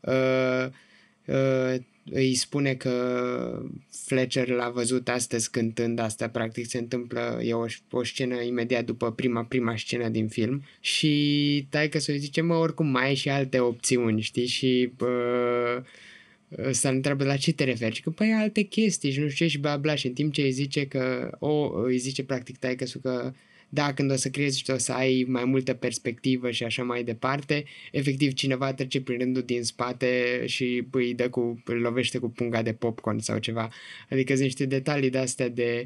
[0.00, 0.66] uh,
[1.26, 1.74] uh,
[2.10, 8.04] îi spune că Fletcher l-a văzut astăzi cântând asta, practic se întâmplă, e o, o
[8.04, 13.04] scenă imediat după prima, prima scenă din film și taică să zice, mă, oricum mai
[13.04, 15.82] ai și alte opțiuni, știi, și uh,
[16.70, 19.50] să întreabă la ce te referi și că păi alte chestii și nu știu ce
[19.50, 22.84] și bla bla și în timp ce îi zice că o, îi zice practic taică
[23.02, 23.32] că
[23.68, 27.04] da, când o să crezi și o să ai mai multă perspectivă și așa mai
[27.04, 32.28] departe, efectiv cineva trece prin rândul din spate și îi dă cu, îl lovește cu
[32.30, 33.68] punga de popcorn sau ceva.
[34.10, 35.84] Adică sunt niște detalii de astea de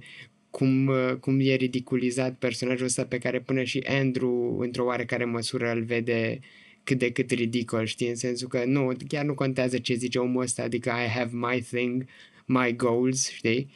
[0.50, 5.82] cum, cum e ridiculizat personajul ăsta pe care până și Andrew într-o oarecare măsură îl
[5.82, 6.40] vede
[6.84, 10.42] cât de cât ridicol, știi, în sensul că nu, chiar nu contează ce zice omul
[10.42, 12.04] ăsta, adică I have my thing,
[12.46, 13.70] my goals, știi?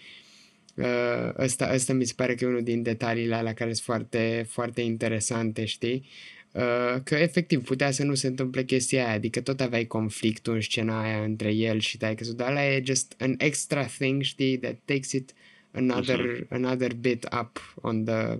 [0.74, 4.46] Uh, ăsta, ăsta mi se pare că e unul din detaliile alea care sunt foarte,
[4.48, 6.04] foarte interesante, știi?
[6.52, 10.60] Uh, că efectiv putea să nu se întâmple chestia aia, adică tot aveai conflictul în
[10.60, 14.76] scena aia între el și taică dar ăla e just an extra thing, știi, that
[14.84, 15.32] takes it
[15.70, 16.48] another, uh-huh.
[16.48, 18.38] another bit up on the,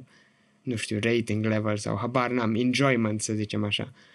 [0.63, 3.93] nu știu, rating level sau habar n-am, enjoyment, să zicem așa.
[3.93, 4.15] Uh,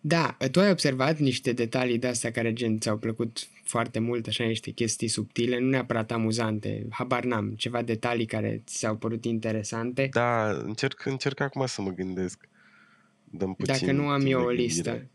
[0.00, 4.70] da, tu ai observat niște detalii de-astea care gen ți-au plăcut foarte mult, așa niște
[4.70, 10.08] chestii subtile, nu neapărat amuzante, habar n-am, ceva detalii care ți s-au părut interesante.
[10.12, 12.48] Da, încerc, încerc acum să mă gândesc.
[13.24, 14.66] Dăm puțin Dacă nu am timp eu de o gândire.
[14.66, 15.06] listă.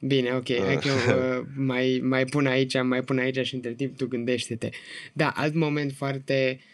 [0.00, 3.96] Bine, ok, hai că uh, mai, mai pun aici, mai pun aici și între timp
[3.96, 4.68] tu gândește-te.
[5.12, 6.73] Da, alt moment foarte uh,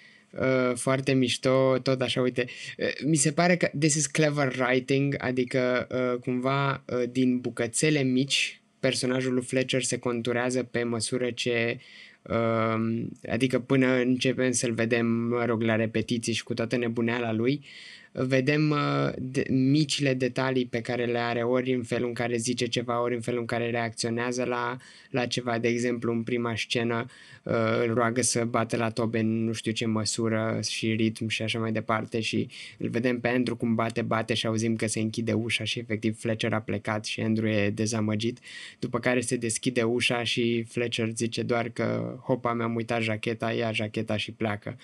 [0.75, 2.47] foarte mișto, tot așa, uite,
[2.79, 8.03] uh, mi se pare că this is clever writing, adică uh, cumva uh, din bucățele
[8.03, 11.79] mici personajul lui Fletcher se conturează pe măsură ce
[12.23, 17.65] uh, adică până începem să-l vedem, mă rog, la repetiții și cu toată nebuneala lui,
[18.13, 22.67] vedem uh, de, micile detalii pe care le are ori în felul în care zice
[22.67, 24.77] ceva, ori în felul în care reacționează la,
[25.11, 25.59] la ceva.
[25.59, 27.07] De exemplu, în prima scenă
[27.43, 27.55] uh,
[27.87, 31.59] îl roagă să bată la tobe în nu știu ce măsură și ritm și așa
[31.59, 35.33] mai departe și îl vedem pe Andrew cum bate, bate și auzim că se închide
[35.33, 38.39] ușa și efectiv Fletcher a plecat și Andrew e dezamăgit.
[38.79, 43.73] După care se deschide ușa și Fletcher zice doar că hopa mi-am uitat jacheta, ia
[43.73, 44.77] jacheta și pleacă.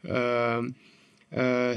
[0.00, 0.68] Uh,
[1.36, 1.74] Uh,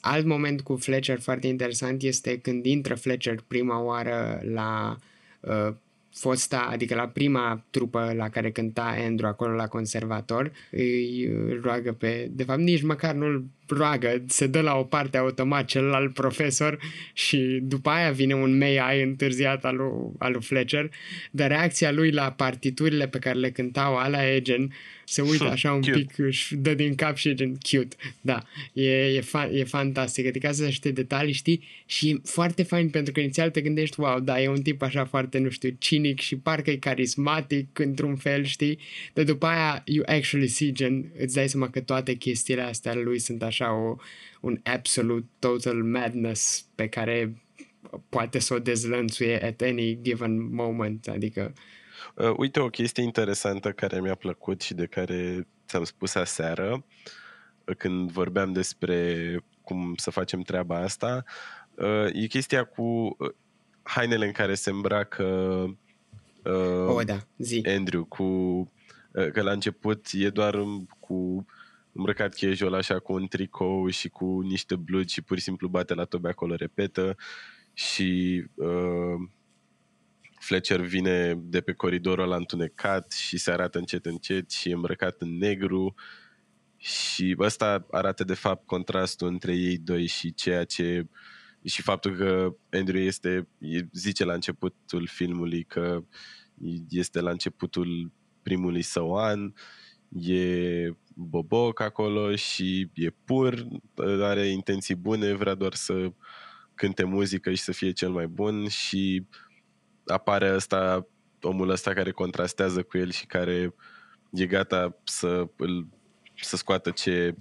[0.00, 4.96] alt moment cu Fletcher foarte interesant este când intră Fletcher prima oară la
[5.40, 5.74] uh,
[6.12, 11.92] fosta, adică la prima trupă la care cânta Andrew acolo la conservator, îi îl roagă
[11.92, 16.78] pe, de fapt nici măcar nu-l roagă, se dă la o parte automat celălalt profesor
[17.12, 20.90] și după aia vine un May I întârziat al lui, al lui Fletcher,
[21.30, 24.72] dar reacția lui la partiturile pe care le cântau alea e gen,
[25.04, 25.98] se uită așa un Cute.
[25.98, 27.96] pic, își dă din cap și e gen cute.
[28.20, 30.26] Da, e, e, fa- e fantastic.
[30.26, 31.62] Adică astea sunt niște detalii, știi?
[31.86, 35.04] Și e foarte fain pentru că inițial te gândești, wow, da, e un tip așa
[35.04, 38.78] foarte, nu știu, cinic și parcă e carismatic într-un fel, știi?
[39.12, 43.02] Dar după aia you actually see, gen, îți dai seama că toate chestiile astea ale
[43.02, 43.96] lui sunt așa o,
[44.40, 47.42] un absolute total madness pe care
[48.08, 51.52] poate să o dezlănțuie at any given moment, adică
[52.14, 56.84] Uh, uite o chestie interesantă care mi-a plăcut și de care ți-am spus aseară
[57.64, 59.26] uh, când vorbeam despre
[59.62, 61.24] cum să facem treaba asta
[61.74, 63.30] uh, e chestia cu uh,
[63.82, 65.24] hainele în care se îmbracă
[66.44, 67.62] uh, oh, da, zi.
[67.66, 71.46] Andrew cu uh, că la început e doar în, cu
[71.98, 75.94] îmbrăcat casual așa cu un tricou și cu niște blugi și pur și simplu bate
[75.94, 77.16] la tobe acolo, repetă.
[77.72, 79.28] Și uh,
[80.40, 85.20] Fletcher vine de pe coridorul ăla întunecat și se arată încet încet și e îmbrăcat
[85.20, 85.94] în negru.
[86.76, 91.06] Și ăsta arată de fapt contrastul între ei doi și ceea ce
[91.64, 93.48] și faptul că Andrew este,
[93.92, 96.04] zice la începutul filmului că
[96.88, 99.52] este la începutul primului său an
[100.08, 103.66] e boboc acolo și e pur,
[104.20, 106.12] are intenții bune, vrea doar să
[106.74, 109.26] cânte muzică și să fie cel mai bun și
[110.06, 111.06] apare ăsta,
[111.42, 113.74] omul ăsta care contrastează cu el și care
[114.30, 115.86] e gata să îl
[116.34, 117.34] să scoată ce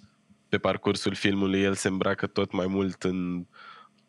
[0.49, 1.61] pe parcursul filmului.
[1.61, 3.45] El se îmbracă tot mai mult în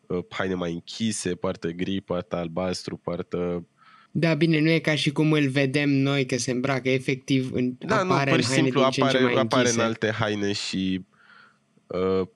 [0.07, 3.67] uh, haine mai închise, poartă gri, poartă albastru, poartă
[4.19, 7.75] da, bine, nu e ca și cum îl vedem noi că se îmbracă efectiv în
[7.77, 9.61] da, apare nu, pur în și haine simplu din ce în ce apare, mai apare
[9.61, 9.81] închise.
[9.81, 11.05] în alte haine și
[11.87, 12.27] uh,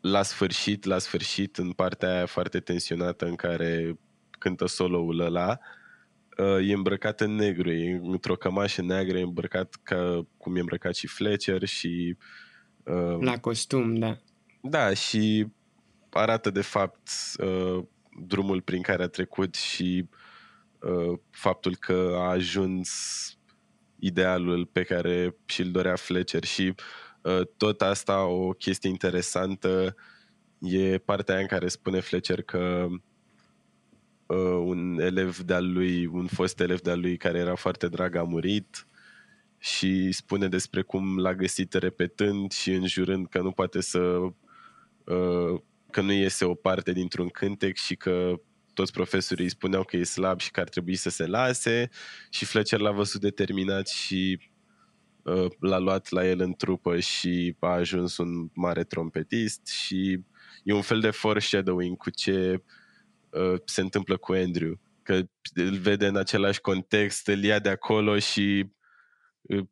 [0.00, 3.98] la sfârșit, la sfârșit, în partea aia foarte tensionată în care
[4.38, 5.58] cântă solo-ul ăla,
[6.38, 10.94] uh, e îmbrăcat în negru, e într-o cămașă neagră, e îmbrăcat ca cum e îmbrăcat
[10.94, 12.16] și Fletcher și...
[12.84, 14.18] Uh, La costum, da.
[14.62, 15.46] Da, și
[16.10, 17.84] arată de fapt uh,
[18.26, 20.18] drumul prin care a trecut și uh,
[21.30, 22.90] faptul că a ajuns
[24.00, 26.74] idealul pe care și-l dorea Fletcher și
[27.22, 29.96] uh, tot asta o chestie interesantă
[30.58, 32.86] e partea aia în care spune Fletcher că
[34.26, 38.22] uh, un elev de-al lui, un fost elev de-al lui care era foarte drag a
[38.22, 38.86] murit
[39.58, 45.60] și spune despre cum l-a găsit repetând și înjurând că nu poate să uh,
[45.90, 48.40] că nu iese o parte dintr-un cântec și că
[48.80, 51.88] toți profesorii îi spuneau că e slab și că ar trebui să se lase
[52.30, 54.50] și Fletcher l-a văzut determinat și
[55.22, 60.20] uh, l-a luat la el în trupă și a ajuns un mare trompetist și
[60.62, 62.62] e un fel de foreshadowing cu ce
[63.30, 65.14] uh, se întâmplă cu Andrew că
[65.54, 68.66] îl vede în același context, îl ia de acolo și
[69.40, 69.66] uh,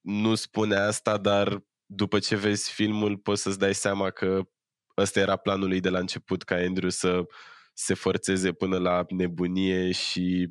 [0.00, 4.48] nu spune asta, dar după ce vezi filmul poți să-ți dai seama că
[4.96, 7.26] ăsta era planul lui de la început, ca Andrew să
[7.72, 10.50] se forțeze până la nebunie și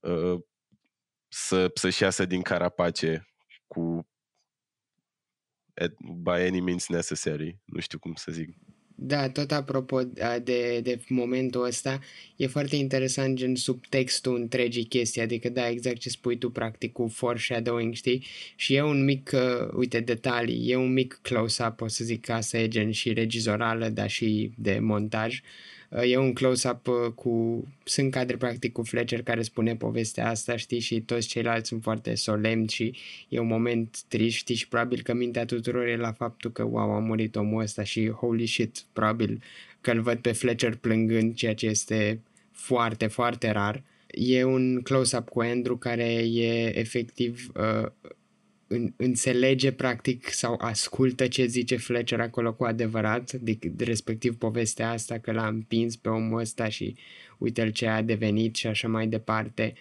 [0.00, 0.40] uh,
[1.28, 3.28] să, să-și iasă din carapace
[3.66, 4.06] cu
[6.22, 7.58] by any means necessary.
[7.64, 8.48] Nu știu cum să zic.
[8.94, 10.02] Da, tot apropo
[10.42, 12.00] de, de momentul ăsta,
[12.36, 17.08] e foarte interesant gen subtextul întregii chestii, adică da, exact ce spui tu practic cu
[17.08, 18.24] foreshadowing, știi?
[18.56, 22.32] Și e un mic, uh, uite, detalii, e un mic close-up, o să zic că
[22.32, 25.38] asta e gen și regizorală, dar și de montaj.
[25.38, 30.56] Uh, e un close-up uh, cu, sunt cadre practic cu Fletcher care spune povestea asta,
[30.56, 32.94] știi, și toți ceilalți sunt foarte solemni și
[33.28, 36.90] e un moment trist, știi, și probabil că mintea tuturor e la faptul că, wow,
[36.90, 39.42] a murit omul ăsta și holy shit, probabil
[39.80, 42.20] că îl văd pe Fletcher plângând, ceea ce este
[42.50, 43.82] foarte, foarte rar.
[44.06, 47.90] E un close-up cu Andrew care e efectiv uh,
[48.72, 54.90] în, înțelege practic sau ascultă ce zice Fletcher acolo cu adevărat, de, de respectiv povestea
[54.90, 56.94] asta că l-a împins pe omul ăsta și
[57.38, 59.74] uite-l ce a devenit și așa mai departe.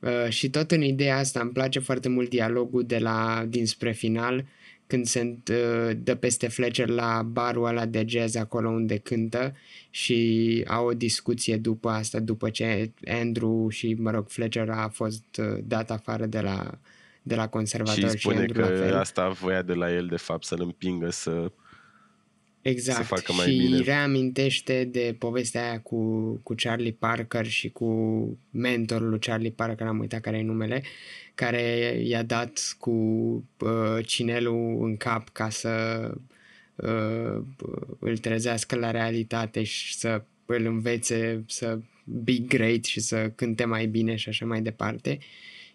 [0.00, 4.44] Uh, și tot în ideea asta îmi place foarte mult dialogul de la dinspre final
[4.86, 9.56] când se uh, dă peste Fletcher la barul ăla de jazz acolo unde cântă
[9.90, 15.24] și au o discuție după asta, după ce Andrew și, mă rog, Fletcher a fost
[15.38, 16.78] uh, dat afară de la
[17.22, 18.96] de la conservator și spune și că la fel.
[18.96, 21.52] asta voia de la el de fapt să-l împingă să
[22.62, 22.98] Exact.
[22.98, 23.78] să facă mai și bine.
[23.78, 27.88] reamintește de povestea aia cu, cu Charlie Parker și cu
[28.50, 30.82] mentorul lui Charlie Parker, am uitat care e numele,
[31.34, 31.62] care
[32.04, 36.04] i-a dat cu uh, cinelul în cap ca să
[36.74, 37.42] uh,
[37.98, 43.86] îl trezească la realitate și să îl învețe să be great și să cânte mai
[43.86, 45.18] bine și așa mai departe.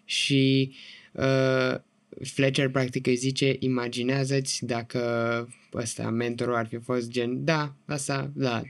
[0.04, 0.95] Și uh,
[2.24, 5.00] Fletcher practic îi zice, imaginează-ți dacă
[5.74, 8.62] ăsta, mentorul ar fi fost gen, da, asta, da,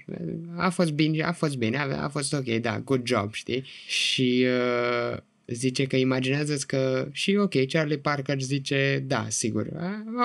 [0.56, 3.64] a fost bine, a fost bine, a, a fost ok, da, good job, știi?
[3.86, 4.46] Și
[5.12, 9.66] uh, zice că imaginează-ți că și ok, Charlie Parker zice, da, sigur,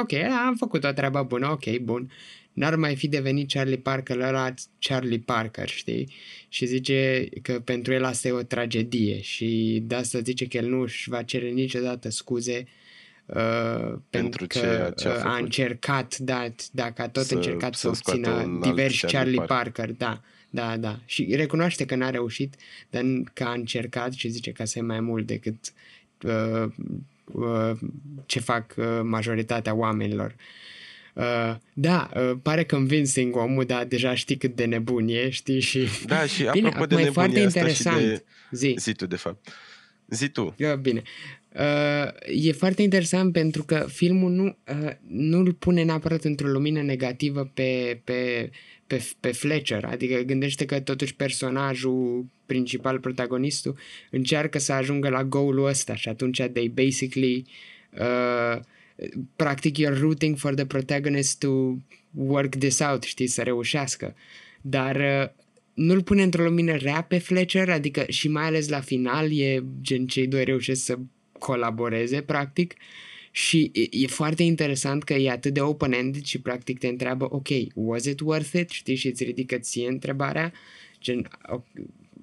[0.02, 2.12] ok, da, am făcut o treabă bună, ok, bun.
[2.54, 6.14] N-ar mai fi devenit Charlie Parker ăla Charlie Parker, știi?
[6.50, 10.70] Și zice că pentru el asta e o tragedie și de asta zice că el
[10.70, 12.68] nu își va cere niciodată scuze
[13.26, 17.74] Uh, pentru că ceea ce a, uh, a încercat, da, dacă a tot să, încercat
[17.74, 19.56] să, să obțină diversi Charlie Parker.
[19.56, 21.00] Parker, da, da, da.
[21.06, 22.56] Și recunoaște că n-a reușit,
[22.90, 25.74] dar că a încercat și zice că asta e mai mult decât
[26.24, 26.66] uh,
[27.26, 27.78] uh,
[28.26, 30.36] ce fac uh, majoritatea oamenilor.
[30.38, 30.44] Uh,
[31.74, 35.60] da, uh, pare convincing omul, dar deja știi cât de nebun e, știi?
[35.60, 35.88] Și...
[36.06, 38.00] Da, și bine, apropo de e foarte asta interesant.
[38.00, 38.24] și de...
[38.52, 38.76] Zi.
[38.78, 39.50] Zi tu, de fapt.
[40.08, 40.56] Zi tu.
[40.60, 41.02] Uh, bine.
[41.56, 46.82] Uh, e foarte interesant pentru că filmul nu, uh, nu îl pune neapărat într-o lumină
[46.82, 48.50] negativă pe, pe,
[48.88, 53.78] pe, pe Fletcher, adică gândește că totuși personajul principal, protagonistul,
[54.10, 57.46] încearcă să ajungă la goal-ul ăsta și atunci they basically
[58.00, 58.60] uh,
[59.36, 61.78] practic you're rooting for the protagonist to
[62.12, 64.16] work this out, știi, să reușească.
[64.62, 65.30] Dar uh,
[65.74, 70.08] nu-l pune într-o lumină rea pe Fletcher, adică și mai ales la final e gen
[70.08, 70.98] cei doi reușesc să
[71.40, 72.74] colaboreze, practic.
[73.32, 77.48] Și e, e foarte interesant că e atât de open-ended și practic te întreabă, ok,
[77.74, 78.70] was it worth it?
[78.70, 80.54] Știi, și îți ridică ție întrebarea,
[81.02, 81.30] gen,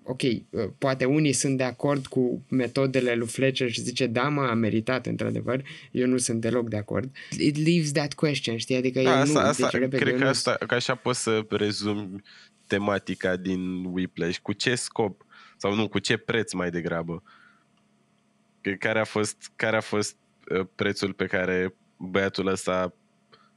[0.09, 0.41] ok, uh,
[0.79, 5.07] poate unii sunt de acord cu metodele lui Fletcher și zice, da, mă, a meritat,
[5.07, 7.11] într-adevăr, eu nu sunt deloc de acord.
[7.39, 8.77] It leaves that question, știi?
[8.77, 10.31] Adică da, eu asta, nu, asta, deci, repet, cred eu că, nu...
[10.31, 12.23] asta, că așa poți să rezumi
[12.67, 14.39] tematica din Whiplash.
[14.39, 15.27] Cu ce scop?
[15.57, 17.23] Sau nu, cu ce preț mai degrabă?
[18.61, 20.17] Că care a fost, care a fost
[20.51, 22.95] uh, prețul pe care băiatul ăsta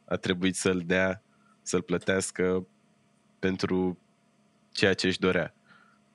[0.06, 1.24] a trebuit să-l dea,
[1.62, 2.68] să-l plătească
[3.40, 3.98] pentru
[4.72, 5.56] ceea ce își dorea.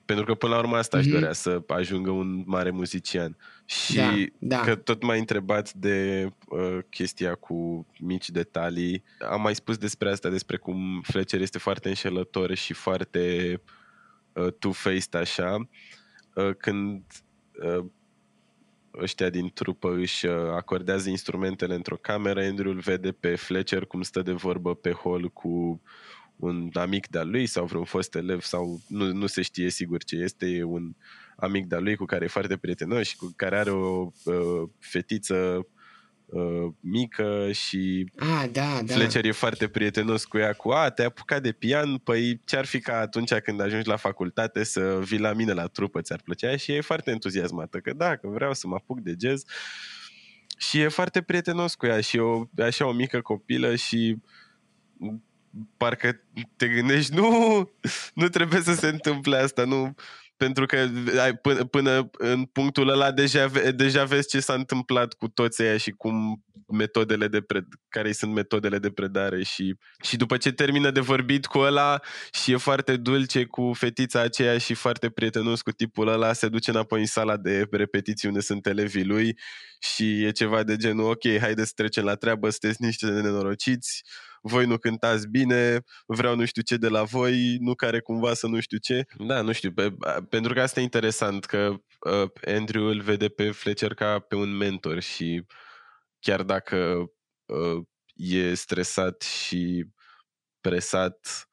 [0.07, 1.01] Pentru că până la urmă asta mm-hmm.
[1.01, 3.37] își dorea, să ajungă un mare muzician.
[3.65, 4.59] Și Da, da.
[4.59, 9.03] că tot m-ai întrebat de uh, chestia cu mici detalii.
[9.31, 13.61] Am mai spus despre asta, despre cum Fletcher este foarte înșelător și foarte
[14.33, 15.67] uh, two-faced așa.
[16.33, 17.03] Uh, când
[17.63, 17.85] uh,
[19.01, 24.01] ăștia din trupă își uh, acordează instrumentele într-o cameră, Andrew îl vede pe Fletcher cum
[24.01, 25.81] stă de vorbă pe hol cu
[26.37, 30.15] un amic de-al lui sau vreun fost elev sau nu, nu se știe sigur ce
[30.15, 30.95] este, e un
[31.35, 35.67] amic de-al lui cu care e foarte prietenos și cu care are o uh, fetiță
[36.25, 38.93] uh, mică și Ah, da, da.
[38.93, 42.79] Fletcher e foarte prietenos cu ea, cu a, te-ai apucat de pian, păi ce-ar fi
[42.79, 46.55] ca atunci când ajungi la facultate să vii la mine la trupă, ți-ar plăcea?
[46.55, 49.43] Și e foarte entuziasmată, că da, că vreau să mă apuc de jazz.
[50.57, 54.17] Și e foarte prietenos cu ea și o, așa o mică copilă și
[55.77, 56.21] parcă
[56.55, 57.29] te gândești, nu,
[58.13, 59.95] nu trebuie să se întâmple asta, nu,
[60.37, 60.87] pentru că
[61.21, 65.63] ai, până, până în punctul ăla deja, ve- deja vezi ce s-a întâmplat cu toți
[65.63, 70.51] ăia și cum metodele de pred, care sunt metodele de predare și, și după ce
[70.51, 71.99] termină de vorbit cu ăla
[72.31, 76.69] și e foarte dulce cu fetița aceea și foarte prietenos cu tipul ăla, se duce
[76.69, 79.37] înapoi în sala de repetiții unde sunt elevii lui
[79.79, 84.03] și e ceva de genul, ok, haideți să trecem la treabă, sunteți niște nenorociți,
[84.47, 88.47] voi nu cântați bine, vreau nu știu ce de la voi, nu care cumva să
[88.47, 89.05] nu știu ce.
[89.17, 89.95] Da, nu știu, pe,
[90.29, 94.57] pentru că asta e interesant, că uh, Andrew îl vede pe Fletcher ca pe un
[94.57, 95.45] mentor și
[96.19, 97.05] chiar dacă
[97.45, 97.83] uh,
[98.15, 99.85] e stresat și
[100.61, 101.47] presat,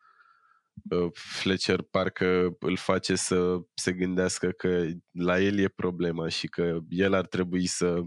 [0.91, 6.79] uh, Fletcher parcă îl face să se gândească că la el e problema și că
[6.89, 8.03] el ar trebui să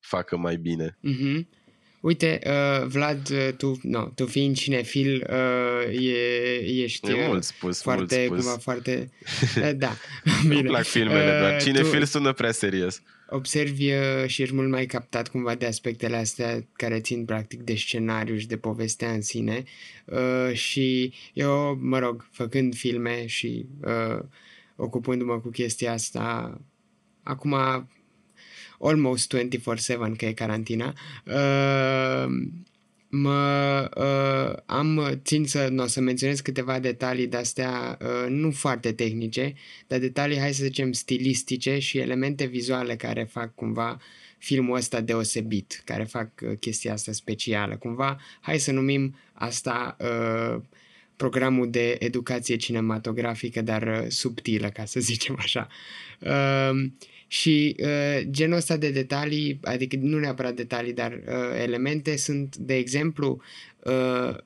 [0.00, 0.98] facă mai bine.
[1.00, 1.48] Mhm.
[2.06, 7.44] Uite, uh, Vlad, uh, tu, no, tu fiind cinefil, uh, e, ești E uh, mult
[7.44, 8.44] spus, foarte, mult spus.
[8.44, 9.10] cumva, foarte...
[9.62, 9.96] Uh, da,
[10.42, 10.68] Îmi bine.
[10.68, 13.02] plac filmele, Uh, doar cinefil tu sună prea serios.
[13.28, 17.74] observi uh, și ești mult mai captat cumva de aspectele astea care țin practic de
[17.74, 19.62] scenariu și de povestea în sine
[20.04, 24.18] uh, și eu, mă rog, făcând filme și uh,
[24.76, 26.60] ocupându-mă cu chestia asta,
[27.22, 27.54] acum
[28.80, 32.26] almost 24-7 că e carantina, uh,
[33.08, 39.54] mă uh, am țin să, no, să menționez câteva detalii de-astea uh, nu foarte tehnice,
[39.86, 44.00] dar detalii, hai să zicem, stilistice și elemente vizuale care fac cumva
[44.38, 47.76] filmul ăsta deosebit, care fac uh, chestia asta specială.
[47.76, 50.62] Cumva, hai să numim asta uh,
[51.16, 55.68] programul de educație cinematografică, dar uh, subtilă, ca să zicem așa.
[56.20, 56.90] Uh,
[57.26, 62.74] și uh, genul ăsta de detalii, adică nu neapărat detalii, dar uh, elemente sunt, de
[62.74, 63.40] exemplu,
[63.84, 64.36] uh,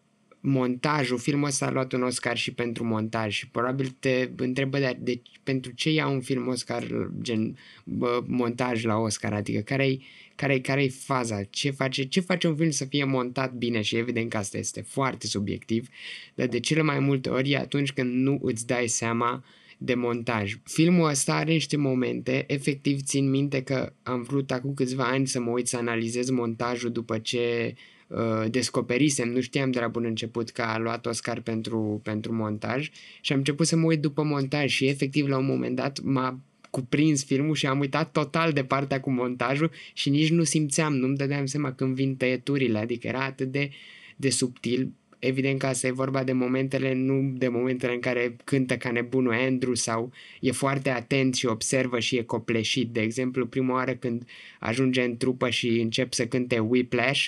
[0.40, 4.96] montajul, filmul ăsta a luat un Oscar și pentru montaj și probabil te întrebă de,
[5.00, 6.86] de pentru ce ia un film Oscar
[7.22, 12.56] gen bă, montaj la Oscar, adică care-i, care-i, care-i faza, ce face, ce face un
[12.56, 13.80] film să fie montat bine?
[13.80, 15.88] Și evident că asta este foarte subiectiv,
[16.34, 19.44] dar de cele mai multe ori e atunci când nu îți dai seama
[19.82, 20.54] de montaj.
[20.64, 25.40] Filmul ăsta are niște momente, efectiv țin minte că am vrut acum câțiva ani să
[25.40, 27.74] mă uit să analizez montajul după ce
[28.06, 32.90] uh, descoperisem, nu știam de la bun început că a luat Oscar pentru, pentru montaj
[33.20, 36.40] și am început să mă uit după montaj și efectiv la un moment dat m-a
[36.70, 41.16] cuprins filmul și am uitat total de partea cu montajul și nici nu simțeam, nu-mi
[41.16, 43.70] dădeam seama când vin tăieturile, adică era atât de,
[44.16, 48.76] de subtil evident că asta e vorba de momentele, nu de momentele în care cântă
[48.76, 52.88] ca nebunul Andrew sau e foarte atent și observă și e copleșit.
[52.88, 54.26] De exemplu, prima oară când
[54.60, 57.26] ajunge în trupă și încep să cânte Whiplash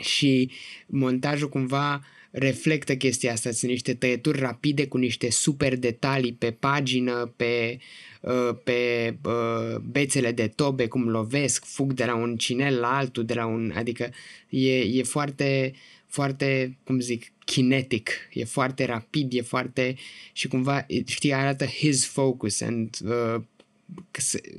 [0.00, 0.50] și
[0.86, 2.02] montajul cumva
[2.32, 3.50] reflectă chestia asta.
[3.50, 7.78] Sunt niște tăieturi rapide cu niște super detalii pe pagină, pe,
[8.20, 13.24] uh, pe uh, bețele de tobe, cum lovesc, fug de la un cinel la altul,
[13.24, 13.72] de la un...
[13.74, 14.10] Adică
[14.48, 15.72] e, e foarte,
[16.12, 19.94] foarte, cum zic, kinetic, e foarte rapid, e foarte...
[20.32, 23.36] și cumva, știi, arată his focus and uh,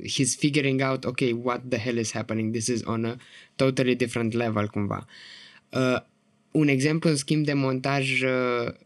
[0.02, 2.52] he's figuring out, okay, what the hell is happening?
[2.52, 3.16] This is on a
[3.56, 5.06] totally different level, cumva.
[5.70, 6.00] Uh,
[6.50, 8.30] un exemplu, în schimb, de montaj uh,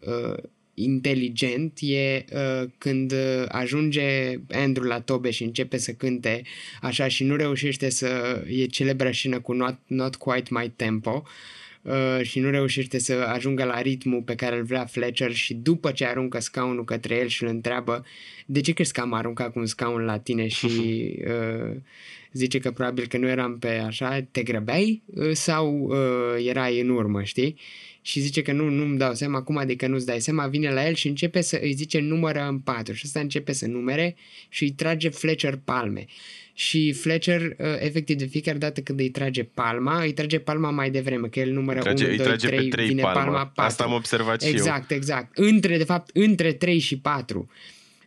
[0.06, 0.36] uh,
[0.74, 3.14] inteligent e uh, când
[3.48, 6.42] ajunge Andrew la tobe și începe să cânte
[6.80, 8.42] așa și nu reușește să...
[8.48, 11.30] e celebra scenă cu Not, not Quite My Tempo uh,
[12.22, 16.04] și nu reușește să ajungă la ritmul pe care îl vrea Fletcher și după ce
[16.04, 18.04] aruncă scaunul către el și îl întreabă
[18.46, 20.66] de ce crezi că am aruncat cu un scaun la tine și
[21.26, 21.76] uh,
[22.32, 26.88] zice că probabil că nu eram pe așa, te grăbeai uh, sau uh, erai în
[26.88, 27.56] urmă, știi?
[28.02, 30.94] Și zice că nu, nu-mi dau seama, acum adică nu-ți dai seama, vine la el
[30.94, 34.16] și începe să îi zice numără în patru și ăsta începe să numere
[34.48, 36.06] și îi trage Fletcher palme.
[36.58, 40.90] Și Fletcher, uh, efectiv, de fiecare dată când îi trage palma, îi trage palma mai
[40.90, 43.52] devreme, că el numără trage, 1, 2, 3, 3 vine palma, palma 4.
[43.54, 44.96] Asta am observat și Exact, eu.
[44.96, 45.36] exact.
[45.36, 47.50] Între, de fapt, între 3 și 4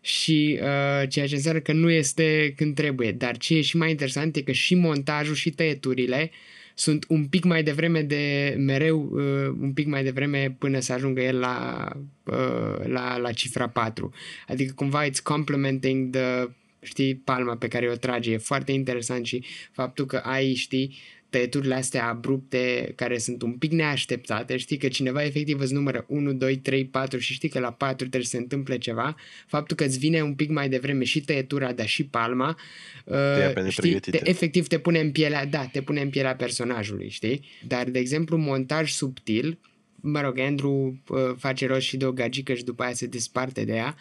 [0.02, 3.12] și uh, ceea ce înseamnă că nu este când trebuie.
[3.12, 6.32] Dar ce e și mai interesant e că și montajul și tăieturile
[6.74, 11.22] sunt un pic mai devreme de mereu, uh, un pic mai devreme până să ajungă
[11.22, 11.88] el la,
[12.24, 14.14] uh, la, la cifra 4.
[14.48, 18.32] Adică cumva it's complementing the știi, palma pe care o trage.
[18.32, 20.98] E foarte interesant și faptul că ai, știi,
[21.32, 26.34] tăieturile astea abrupte care sunt un pic neașteptate, știi că cineva efectiv îți numără 1,
[26.34, 29.16] 2, 3, 4 și știi că la 4 trebuie să se întâmple ceva,
[29.48, 32.58] faptul că îți vine un pic mai devreme și tăietura, dar și palma,
[33.06, 37.46] uh, știi, te, efectiv te pune în pielea, da, te pune în pielea personajului, știi?
[37.68, 39.60] Dar, de exemplu, montaj subtil,
[39.96, 43.66] mă rog, Andrew uh, face rost și de o gagică și după aia se desparte
[43.66, 43.96] de ea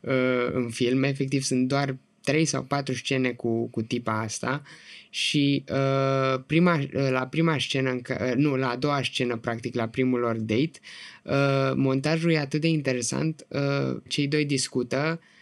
[0.00, 1.96] uh, în film, efectiv sunt doar
[2.26, 4.62] trei sau patru scene cu, cu tipa asta
[5.10, 9.88] și uh, prima, uh, la prima scenă, uh, nu, la a doua scenă, practic, la
[9.88, 10.78] primul lor date,
[11.22, 15.35] uh, montajul e atât de interesant, uh, cei doi discută, Uh,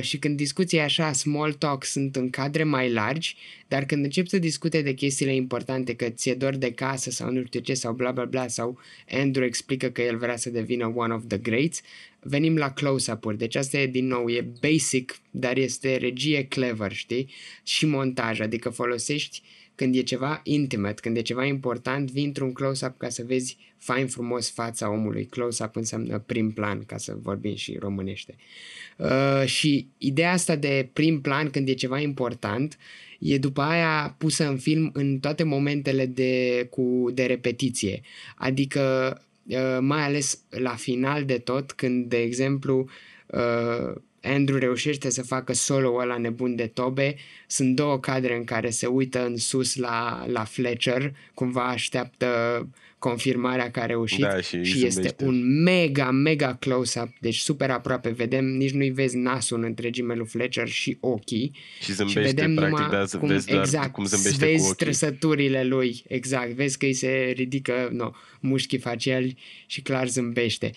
[0.00, 3.36] și când discuții așa, small talk sunt în cadre mai largi,
[3.68, 7.44] dar când încep să discute de chestiile importante, că ți-e dor de casă sau nu
[7.46, 8.78] știu ce, sau bla bla bla, sau
[9.10, 11.80] Andrew explică că el vrea să devină one of the greats,
[12.20, 13.38] venim la close-up-uri.
[13.38, 17.30] Deci asta e din nou, e basic, dar este regie clever, știi?
[17.62, 19.42] Și montaj, adică folosești
[19.74, 24.06] când e ceva intimate, când e ceva important, vii într-un close-up ca să vezi fain
[24.06, 25.24] frumos fața omului.
[25.24, 28.36] Close-up înseamnă prim plan, ca să vorbim și românește.
[28.96, 32.78] Uh, și ideea asta de prim plan când e ceva important
[33.18, 38.00] e după aia pusă în film în toate momentele de, cu, de repetiție.
[38.36, 39.14] Adică
[39.46, 42.88] uh, mai ales la final de tot, când, de exemplu,
[43.26, 43.94] uh,
[44.24, 47.14] Andrew reușește să facă solo ăla nebun de tobe.
[47.46, 52.28] Sunt două cadre în care se uită în sus la, la Fletcher, cumva așteaptă
[53.08, 58.10] confirmarea că a reușit da, și, și este un mega, mega close-up, deci super aproape.
[58.10, 61.52] Vedem, nici nu-i vezi nasul în întregime lui Fletcher și ochii.
[61.80, 64.64] Și zâmbește, și vedem practic, numai da, cum, vezi doar exact, cum zâmbește vezi cu
[64.64, 64.84] ochii.
[64.84, 68.10] trăsăturile lui, exact, vezi că îi se ridică no,
[68.40, 70.70] mușchii faciali și clar zâmbește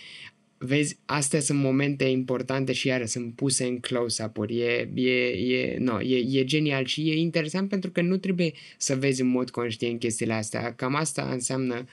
[0.57, 4.59] vezi, astea sunt momente importante și iară sunt puse în close-up-uri.
[4.59, 8.95] E, e, e, no, e, e genial și e interesant pentru că nu trebuie să
[8.95, 10.73] vezi în mod conștient chestiile astea.
[10.73, 11.85] Cam asta înseamnă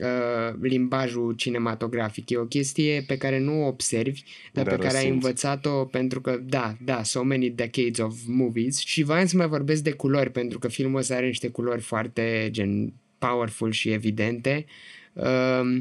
[0.00, 2.30] uh, limbajul cinematografic.
[2.30, 4.22] E o chestie pe care nu o observi,
[4.52, 8.78] dar, dar pe care ai învățat-o pentru că, da, da, so many decades of movies
[8.78, 12.48] și voiam să mai vorbesc de culori pentru că filmul ăsta are niște culori foarte
[12.50, 14.64] gen powerful și evidente.
[15.12, 15.80] Uh,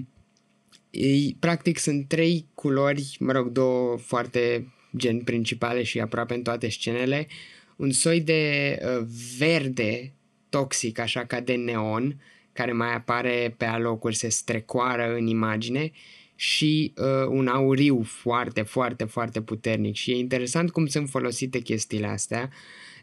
[0.89, 6.69] ei, practic sunt trei culori, mă rog, două foarte gen principale și aproape în toate
[6.69, 7.27] scenele.
[7.75, 9.05] Un soi de uh,
[9.37, 10.13] verde
[10.49, 12.21] toxic, așa ca de neon,
[12.53, 15.91] care mai apare pe alocuri, se strecoară în imagine
[16.35, 19.95] și uh, un auriu foarte, foarte, foarte puternic.
[19.95, 22.49] Și e interesant cum sunt folosite chestiile astea.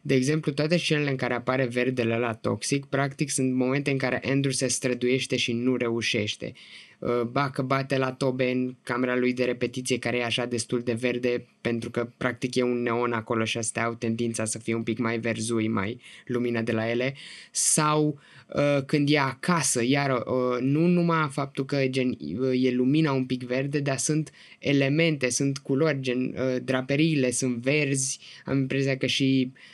[0.03, 4.21] De exemplu, toate scenele în care apare verdele la toxic, practic sunt momente în care
[4.25, 6.53] Andrew se străduiește și nu reușește.
[7.05, 10.81] Uh, ba că bate la tobe în camera lui de repetiție care e așa destul
[10.81, 14.75] de verde pentru că practic e un neon acolo și astea au tendința să fie
[14.75, 17.15] un pic mai verzui, mai lumină de la ele.
[17.51, 18.19] Sau
[18.55, 23.25] uh, când e acasă, iar uh, nu numai faptul că gen, uh, e lumina un
[23.25, 29.07] pic verde, dar sunt elemente, sunt culori, gen uh, draperiile sunt verzi, am impresia că
[29.07, 29.74] și uh,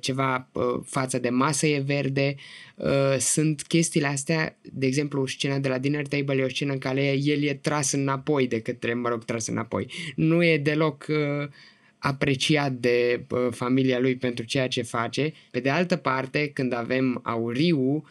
[0.00, 2.34] ceva, uh, fața de masă e verde.
[2.74, 6.78] Uh, sunt chestiile astea, de exemplu, scena de la dinner table e o scenă în
[6.78, 9.86] care el e tras înapoi de către, mă rog, tras înapoi.
[10.16, 11.48] Nu e deloc uh,
[11.98, 15.32] apreciat de uh, familia lui pentru ceea ce face.
[15.50, 18.04] Pe de altă parte, când avem Auriu, uh,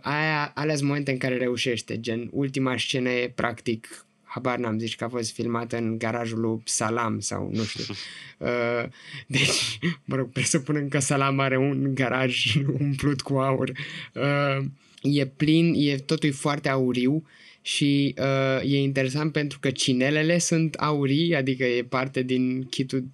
[0.00, 4.94] aia, alea sunt momente în care reușește, gen ultima scenă e practic habar n-am, zis
[4.94, 7.94] că a fost filmat în garajul lui Salam sau nu știu.
[8.38, 8.88] Uh,
[9.26, 13.72] deci, mă rog, presupunând că Salam are un garaj umplut cu aur.
[14.14, 14.64] Uh,
[15.02, 17.26] e plin, e totul foarte auriu
[17.62, 23.04] și uh, e interesant pentru că cinelele sunt aurii, adică e parte din kitul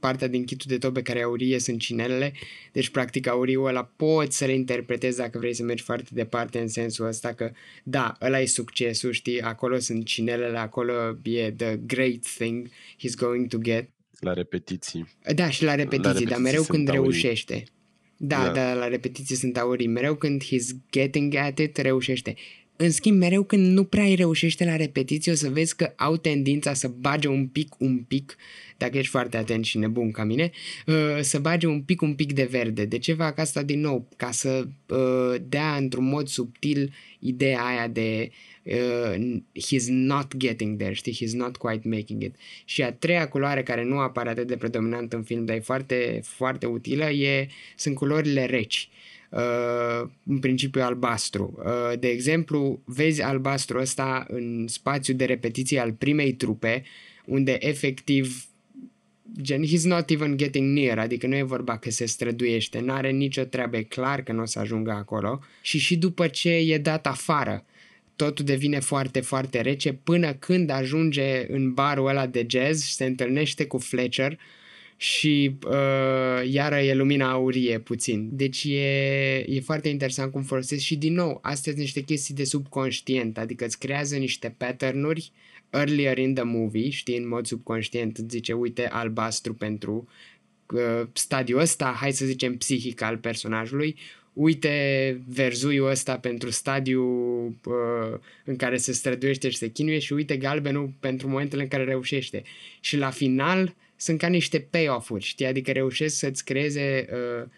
[0.00, 2.32] partea din kitul de tobe care aurie sunt cinelele,
[2.72, 6.68] deci practic auriul ăla poți să le interpretezi dacă vrei să mergi foarte departe în
[6.68, 7.50] sensul ăsta că
[7.84, 13.46] da, ăla e succesul, știi, acolo sunt cinelele, acolo e the great thing he's going
[13.48, 13.88] to get.
[14.20, 15.08] La repetiții.
[15.34, 17.02] Da, și la repetiții, la repetiții dar mereu când aurii.
[17.02, 17.64] reușește.
[18.16, 19.86] Da, da, dar la repetiții sunt aurii.
[19.86, 22.34] Mereu când he's getting at it, reușește.
[22.78, 26.16] În schimb, mereu când nu prea îi reușește la repetiție, o să vezi că au
[26.16, 28.36] tendința să bage un pic, un pic,
[28.76, 30.50] dacă ești foarte atent și nebun ca mine,
[30.86, 32.84] uh, să bage un pic, un pic de verde.
[32.84, 34.08] De ce fac asta din nou?
[34.16, 38.30] Ca să uh, dea într-un mod subtil ideea aia de
[38.62, 41.18] uh, he's not getting there, știi?
[41.24, 42.36] He's not quite making it.
[42.64, 46.20] Și a treia culoare care nu apare atât de predominant în film, dar e foarte,
[46.22, 48.88] foarte utilă, e, sunt culorile reci.
[48.90, 49.15] Uh, uh,
[50.26, 51.58] în principiu albastru.
[51.58, 56.82] Uh, de exemplu, vezi albastru ăsta în spațiu de repetiție al primei trupe,
[57.24, 58.46] unde efectiv
[59.40, 63.42] gen, he's not even getting near, adică nu e vorba că se străduiește, n-are nicio
[63.42, 67.06] treabă, e clar că nu o să ajungă acolo și și după ce e dat
[67.06, 67.64] afară,
[68.16, 73.04] totul devine foarte, foarte rece până când ajunge în barul ăla de jazz și se
[73.04, 74.38] întâlnește cu Fletcher
[74.96, 78.28] și uh, iară e lumina aurie puțin.
[78.32, 82.44] Deci e, e foarte interesant cum folosesc și din nou, astea sunt niște chestii de
[82.44, 85.32] subconștient, adică îți creează niște pattern-uri
[85.70, 90.08] earlier in the movie, știi, în mod subconștient îți zice, uite, albastru pentru
[90.72, 93.96] uh, stadiul ăsta, hai să zicem psihic al personajului,
[94.32, 100.36] uite verzuiul ăsta pentru stadiul uh, în care se străduiește și se chinuie și uite
[100.36, 102.42] galbenul pentru momentele în care reușește.
[102.80, 105.46] Și la final sunt ca niște payoff-uri, știi?
[105.46, 107.48] Adică reușesc să-ți creeze uh,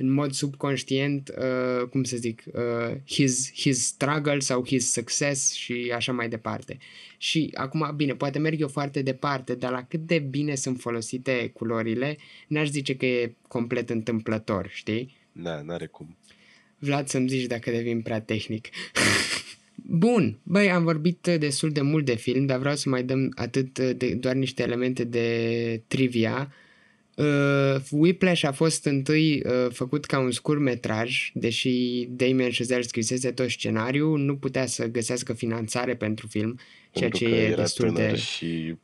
[0.00, 5.92] în mod subconștient, uh, cum să zic, uh, his, his struggle sau his success și
[5.94, 6.78] așa mai departe.
[7.18, 11.50] Și acum, bine, poate merg eu foarte departe, dar la cât de bine sunt folosite
[11.54, 12.16] culorile,
[12.46, 15.16] n-aș zice că e complet întâmplător, știi?
[15.32, 16.16] Da, n-are cum.
[16.78, 18.68] Vlad să-mi zici dacă devin prea tehnic.
[19.92, 23.78] Bun, băi, am vorbit destul de mult de film, dar vreau să mai dăm atât
[23.78, 26.52] de, doar niște elemente de trivia.
[27.14, 33.30] Uh, Whiplash a fost întâi uh, făcut ca un scurt metraj, deși Damien Chazelle scrisese
[33.30, 36.58] tot scenariul, nu putea să găsească finanțare pentru film,
[36.92, 38.14] ceea ce e destul de...
[38.16, 38.74] și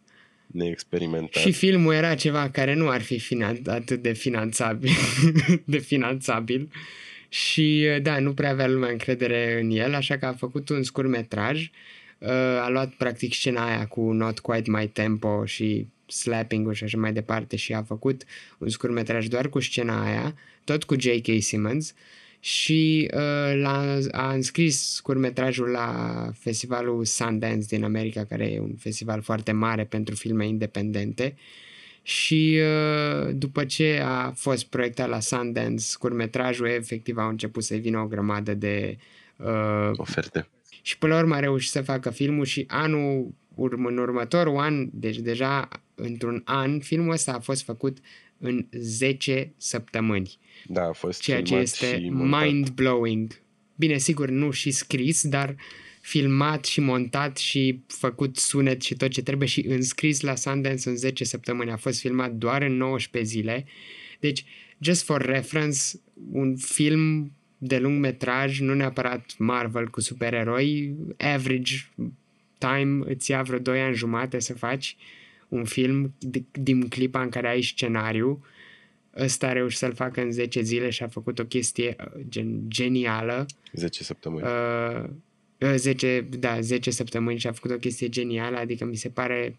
[0.46, 1.42] neexperimentat.
[1.42, 4.90] Și filmul era ceva care nu ar fi finan- atât de finanțabil.
[5.64, 6.68] de finanțabil.
[7.36, 11.08] Și da, nu prea avea lumea încredere în el, așa că a făcut un scurt
[11.08, 11.70] metraj.
[12.18, 12.28] Uh,
[12.62, 17.12] a luat practic scena aia cu Not Quite My Tempo și slapping-ul și așa mai
[17.12, 18.24] departe și a făcut
[18.58, 20.34] un scurt metraj doar cu scena aia,
[20.64, 21.42] tot cu J.K.
[21.42, 21.94] Simmons
[22.40, 29.22] și uh, l-a, a înscris scurtmetrajul la festivalul Sundance din America, care e un festival
[29.22, 31.36] foarte mare pentru filme independente
[32.06, 37.98] și uh, după ce a fost proiectat la Sundance scurtmetrajul, efectiv au început să vină
[37.98, 38.96] o grămadă de
[39.36, 40.48] uh, oferte.
[40.82, 44.88] Și până la urmă a reușit să facă filmul și anul urmă, în următorul an,
[44.92, 47.98] deci deja într-un an, filmul ăsta a fost făcut
[48.38, 50.38] în 10 săptămâni.
[50.66, 53.26] Da, a fost Ceea ce este mind-blowing.
[53.76, 55.56] Bine, sigur, nu și scris, dar
[56.06, 60.96] filmat și montat și făcut sunet și tot ce trebuie și înscris la Sundance în
[60.96, 61.70] 10 săptămâni.
[61.70, 63.64] A fost filmat doar în 19 zile.
[64.20, 64.44] Deci,
[64.78, 65.78] just for reference,
[66.30, 71.74] un film de lung metraj, nu neapărat Marvel cu supereroi, average
[72.58, 74.96] time îți ia vreo 2 ani jumate să faci
[75.48, 76.14] un film
[76.52, 78.44] din clipa în care ai scenariu.
[79.16, 82.60] Ăsta a reușit să-l facă în 10 zile și a făcut o chestie uh, gen,
[82.68, 83.46] genială.
[83.72, 84.44] 10 săptămâni.
[84.44, 85.10] Uh,
[85.60, 89.58] 10, uh, da, 10 săptămâni și a făcut o chestie genială, adică mi se pare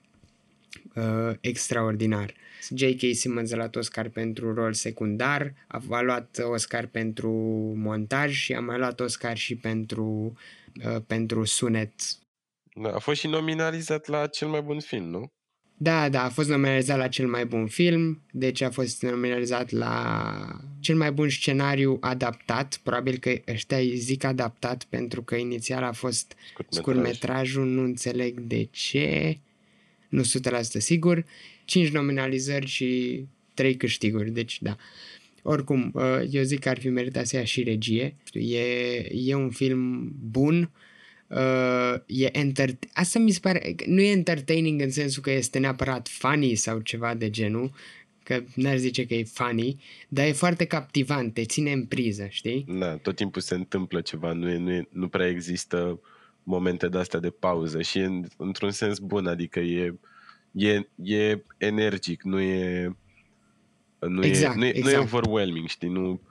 [0.96, 2.34] uh, extraordinar.
[2.76, 3.16] J.K.
[3.16, 7.32] Simmons a luat Oscar pentru rol secundar, a, a luat Oscar pentru
[7.76, 10.34] montaj și a mai luat Oscar și pentru,
[10.86, 11.92] uh, pentru sunet.
[12.82, 15.28] Da, a fost și nominalizat la cel mai bun film, nu?
[15.80, 20.62] Da, da, a fost nominalizat la cel mai bun film, deci a fost nominalizat la
[20.80, 25.92] cel mai bun scenariu adaptat, probabil că ăștia îi zic adaptat pentru că inițial a
[25.92, 26.84] fost Scurtmetraj.
[26.84, 29.38] scurtmetrajul, nu înțeleg de ce,
[30.10, 30.26] nu 100%
[30.62, 31.26] sigur,
[31.66, 33.24] 5 nominalizări și
[33.54, 34.76] 3 câștiguri, deci da.
[35.42, 38.16] Oricum, uh, eu zic că ar fi meritat să ia și regie.
[38.34, 38.60] E,
[39.12, 40.70] e un film bun, uh,
[42.06, 46.56] e enter- asta mi se pare, nu e entertaining în sensul că este neapărat funny
[46.56, 47.72] sau ceva de genul,
[48.24, 52.66] că n-aș zice că e funny, dar e foarte captivant, te ține în priză, știi?
[52.68, 56.00] Da, tot timpul se întâmplă ceva, nu, e, nu, e, nu prea există
[56.44, 59.94] momente de-astea de pauză și e în, într-un sens bun, adică e,
[60.52, 62.96] e, e energic, nu e
[64.00, 65.14] nu, Exact, e, nu, e, nu e exact.
[65.14, 66.22] overwhelming, știi, nu,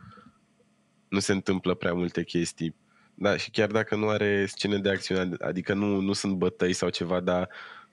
[1.09, 2.75] nu se întâmplă prea multe chestii.
[3.19, 6.89] Da, și chiar dacă nu are scene de acțiune, adică nu, nu sunt bătăi sau
[6.89, 7.49] ceva, dar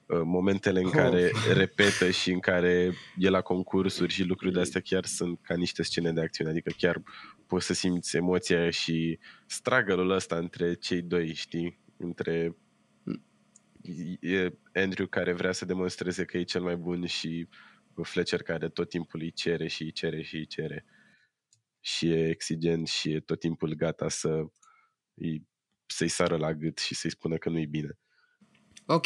[0.06, 0.92] uh, momentele în Oh.
[0.92, 5.56] care repetă și în care e la concursuri și lucruri de astea chiar sunt ca
[5.56, 7.02] niște scene de acțiune, adică chiar
[7.48, 11.80] poți să simți emoția și struggle-ul ăsta între cei doi, știi?
[11.98, 12.56] Între
[14.20, 17.48] e Andrew care vrea să demonstreze că e cel mai bun și
[18.02, 20.86] Fletcher care tot timpul îi cere și îi cere și îi cere
[21.80, 24.46] și e exigent și e tot timpul gata să
[25.14, 25.48] îi,
[25.86, 27.98] să-i sară la gât și să-i spună că nu-i bine.
[28.86, 29.06] Ok,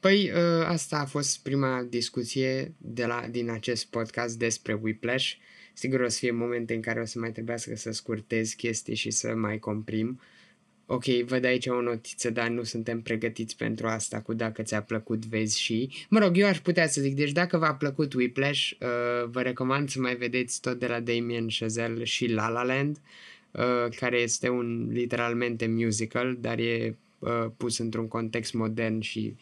[0.00, 5.32] păi uh, asta a fost prima discuție de la, din acest podcast despre Whiplash.
[5.74, 9.10] Sigur o să fie momente în care o să mai trebuiască să scurtez chestii și
[9.10, 10.20] să mai comprim.
[10.86, 15.26] Ok, văd aici o notiță, dar nu suntem pregătiți pentru asta cu dacă ți-a plăcut,
[15.26, 15.92] vezi și...
[16.08, 19.88] Mă rog, eu aș putea să zic, deci dacă v-a plăcut Whiplash, uh, vă recomand
[19.88, 23.02] să mai vedeți tot de la Damien Chazelle și La La Land, uh,
[23.96, 29.36] care este un literalmente musical, dar e uh, pus într-un context modern și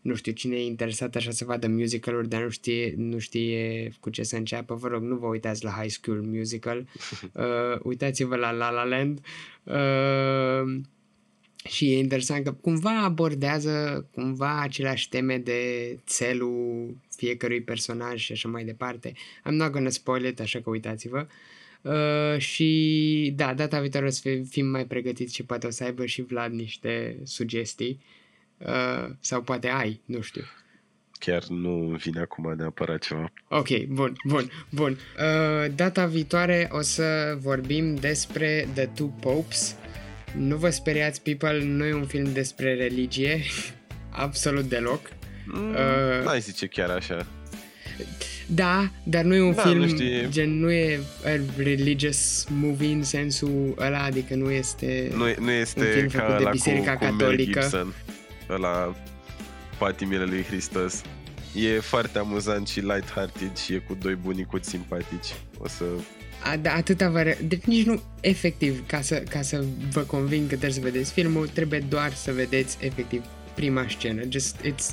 [0.00, 4.10] nu știu, cine e interesat așa să vadă musicaluri, dar nu știe, nu știe cu
[4.10, 6.78] ce să înceapă, vă rog, nu vă uitați la High School Musical,
[7.32, 9.20] uh, uitați-vă la La La Land.
[9.64, 10.80] Uh,
[11.68, 18.48] și e interesant că cumva abordează cumva aceleași teme de țelul fiecărui personaj și așa
[18.48, 19.12] mai departe.
[19.16, 21.18] I'm not gonna spoil it, așa că uitați-vă.
[21.18, 21.26] Uh,
[22.38, 26.06] și da, data viitoare o să fim- fim mai pregătiți și poate o să aibă
[26.06, 28.00] și Vlad niște sugestii.
[28.58, 30.42] Uh, sau poate ai, nu știu.
[31.18, 33.32] Chiar nu îmi vine acum neapărat ceva.
[33.48, 34.90] Ok, bun, bun, bun.
[34.92, 39.76] Uh, data viitoare o să vorbim despre The Two Popes.
[40.36, 43.40] Nu vă speriați, people, nu e un film despre religie,
[44.10, 45.00] absolut deloc.
[45.46, 47.26] Mm, Uh, N-ai zice chiar așa.
[48.46, 50.28] Da, dar nu e un Da, film, nu știi.
[50.28, 55.10] gen, nu e a religious movie în sensul ăla, adică nu este...
[55.16, 57.60] Nu, e- nu Un este film ca făcut de ăla Biserica cu, cu Mel Catolică.
[57.60, 57.94] Gibson,
[58.50, 58.96] ăla
[59.78, 61.02] patimile lui Hristos.
[61.54, 65.34] E foarte amuzant și light-hearted și e cu doi bunicuți simpatici.
[65.58, 65.84] O să...
[66.52, 67.20] A, da, atâta vă...
[67.22, 67.38] Re...
[67.48, 71.48] Deci nici nu, efectiv, ca să, ca să vă conving că trebuie să vedeți filmul,
[71.48, 73.22] trebuie doar să vedeți, efectiv,
[73.54, 74.22] prima scenă.
[74.28, 74.86] Just, it's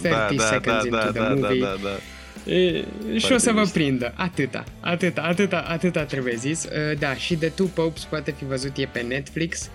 [0.00, 1.60] 30 da, da, seconds da, into da, the da, movie.
[1.60, 1.98] da, da, da.
[2.46, 2.84] E, și
[3.14, 3.72] o Foarte să vă mișto.
[3.78, 4.12] prindă.
[4.16, 4.64] Atâta.
[4.80, 6.64] Atâta, atâta, atâta trebuie zis.
[6.64, 9.70] Uh, Da, și The Two Popes poate fi văzut, e pe Netflix.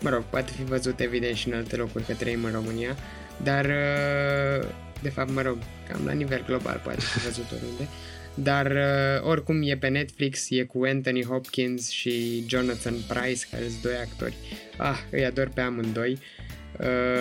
[0.00, 2.96] Mă rog, poate fi văzut evident și în alte locuri, că trăim în România.
[3.42, 4.68] Dar, uh,
[5.02, 5.58] de fapt, mă rog,
[5.88, 7.88] cam la nivel global poate fi văzut oriunde.
[8.34, 13.82] Dar, uh, oricum, e pe Netflix, e cu Anthony Hopkins și Jonathan Price, care sunt
[13.82, 14.34] doi actori.
[14.76, 16.12] Ah, îi ador pe amândoi.
[16.12, 16.35] Uh,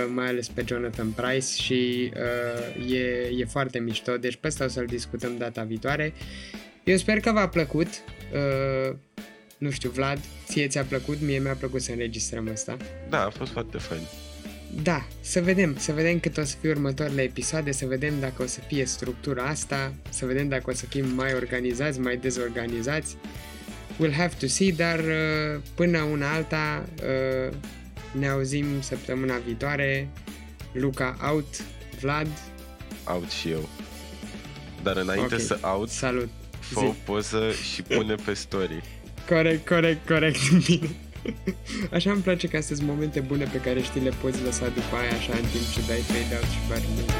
[0.08, 4.68] mai ales pe Jonathan Price și uh, e, e foarte mișto, deci pe ăsta o
[4.68, 6.14] să-l discutăm data viitoare.
[6.84, 8.96] Eu sper că v-a plăcut, uh,
[9.58, 12.78] nu știu, Vlad, ție ți-a plăcut, mie mi-a plăcut să înregistrăm asta.
[13.10, 14.02] Da, a fost foarte fain.
[14.84, 18.46] Da, să vedem, să vedem cât o să fie următoarele episoade, să vedem dacă o
[18.46, 23.18] să fie structura asta, să vedem dacă o să fim mai organizați, mai dezorganizați.
[24.02, 27.54] We'll have to see, dar uh, până una alta uh,
[28.20, 30.10] ne auzim săptămâna viitoare.
[30.72, 31.46] Luca out,
[32.00, 32.28] Vlad,
[33.04, 33.70] Out și eu.
[34.84, 35.42] Dar înainte Ok.
[35.42, 36.30] să out, salut.
[36.60, 36.86] fă Zi.
[36.86, 38.84] o poză și pune pe story.
[39.30, 40.90] Corect, corect, corect, bine.
[41.94, 44.96] Așa îmi place că astea sunt momente bune pe care știi le poți lăsa după
[44.96, 47.14] aia așa în timp ce dai fade out și bari muzică.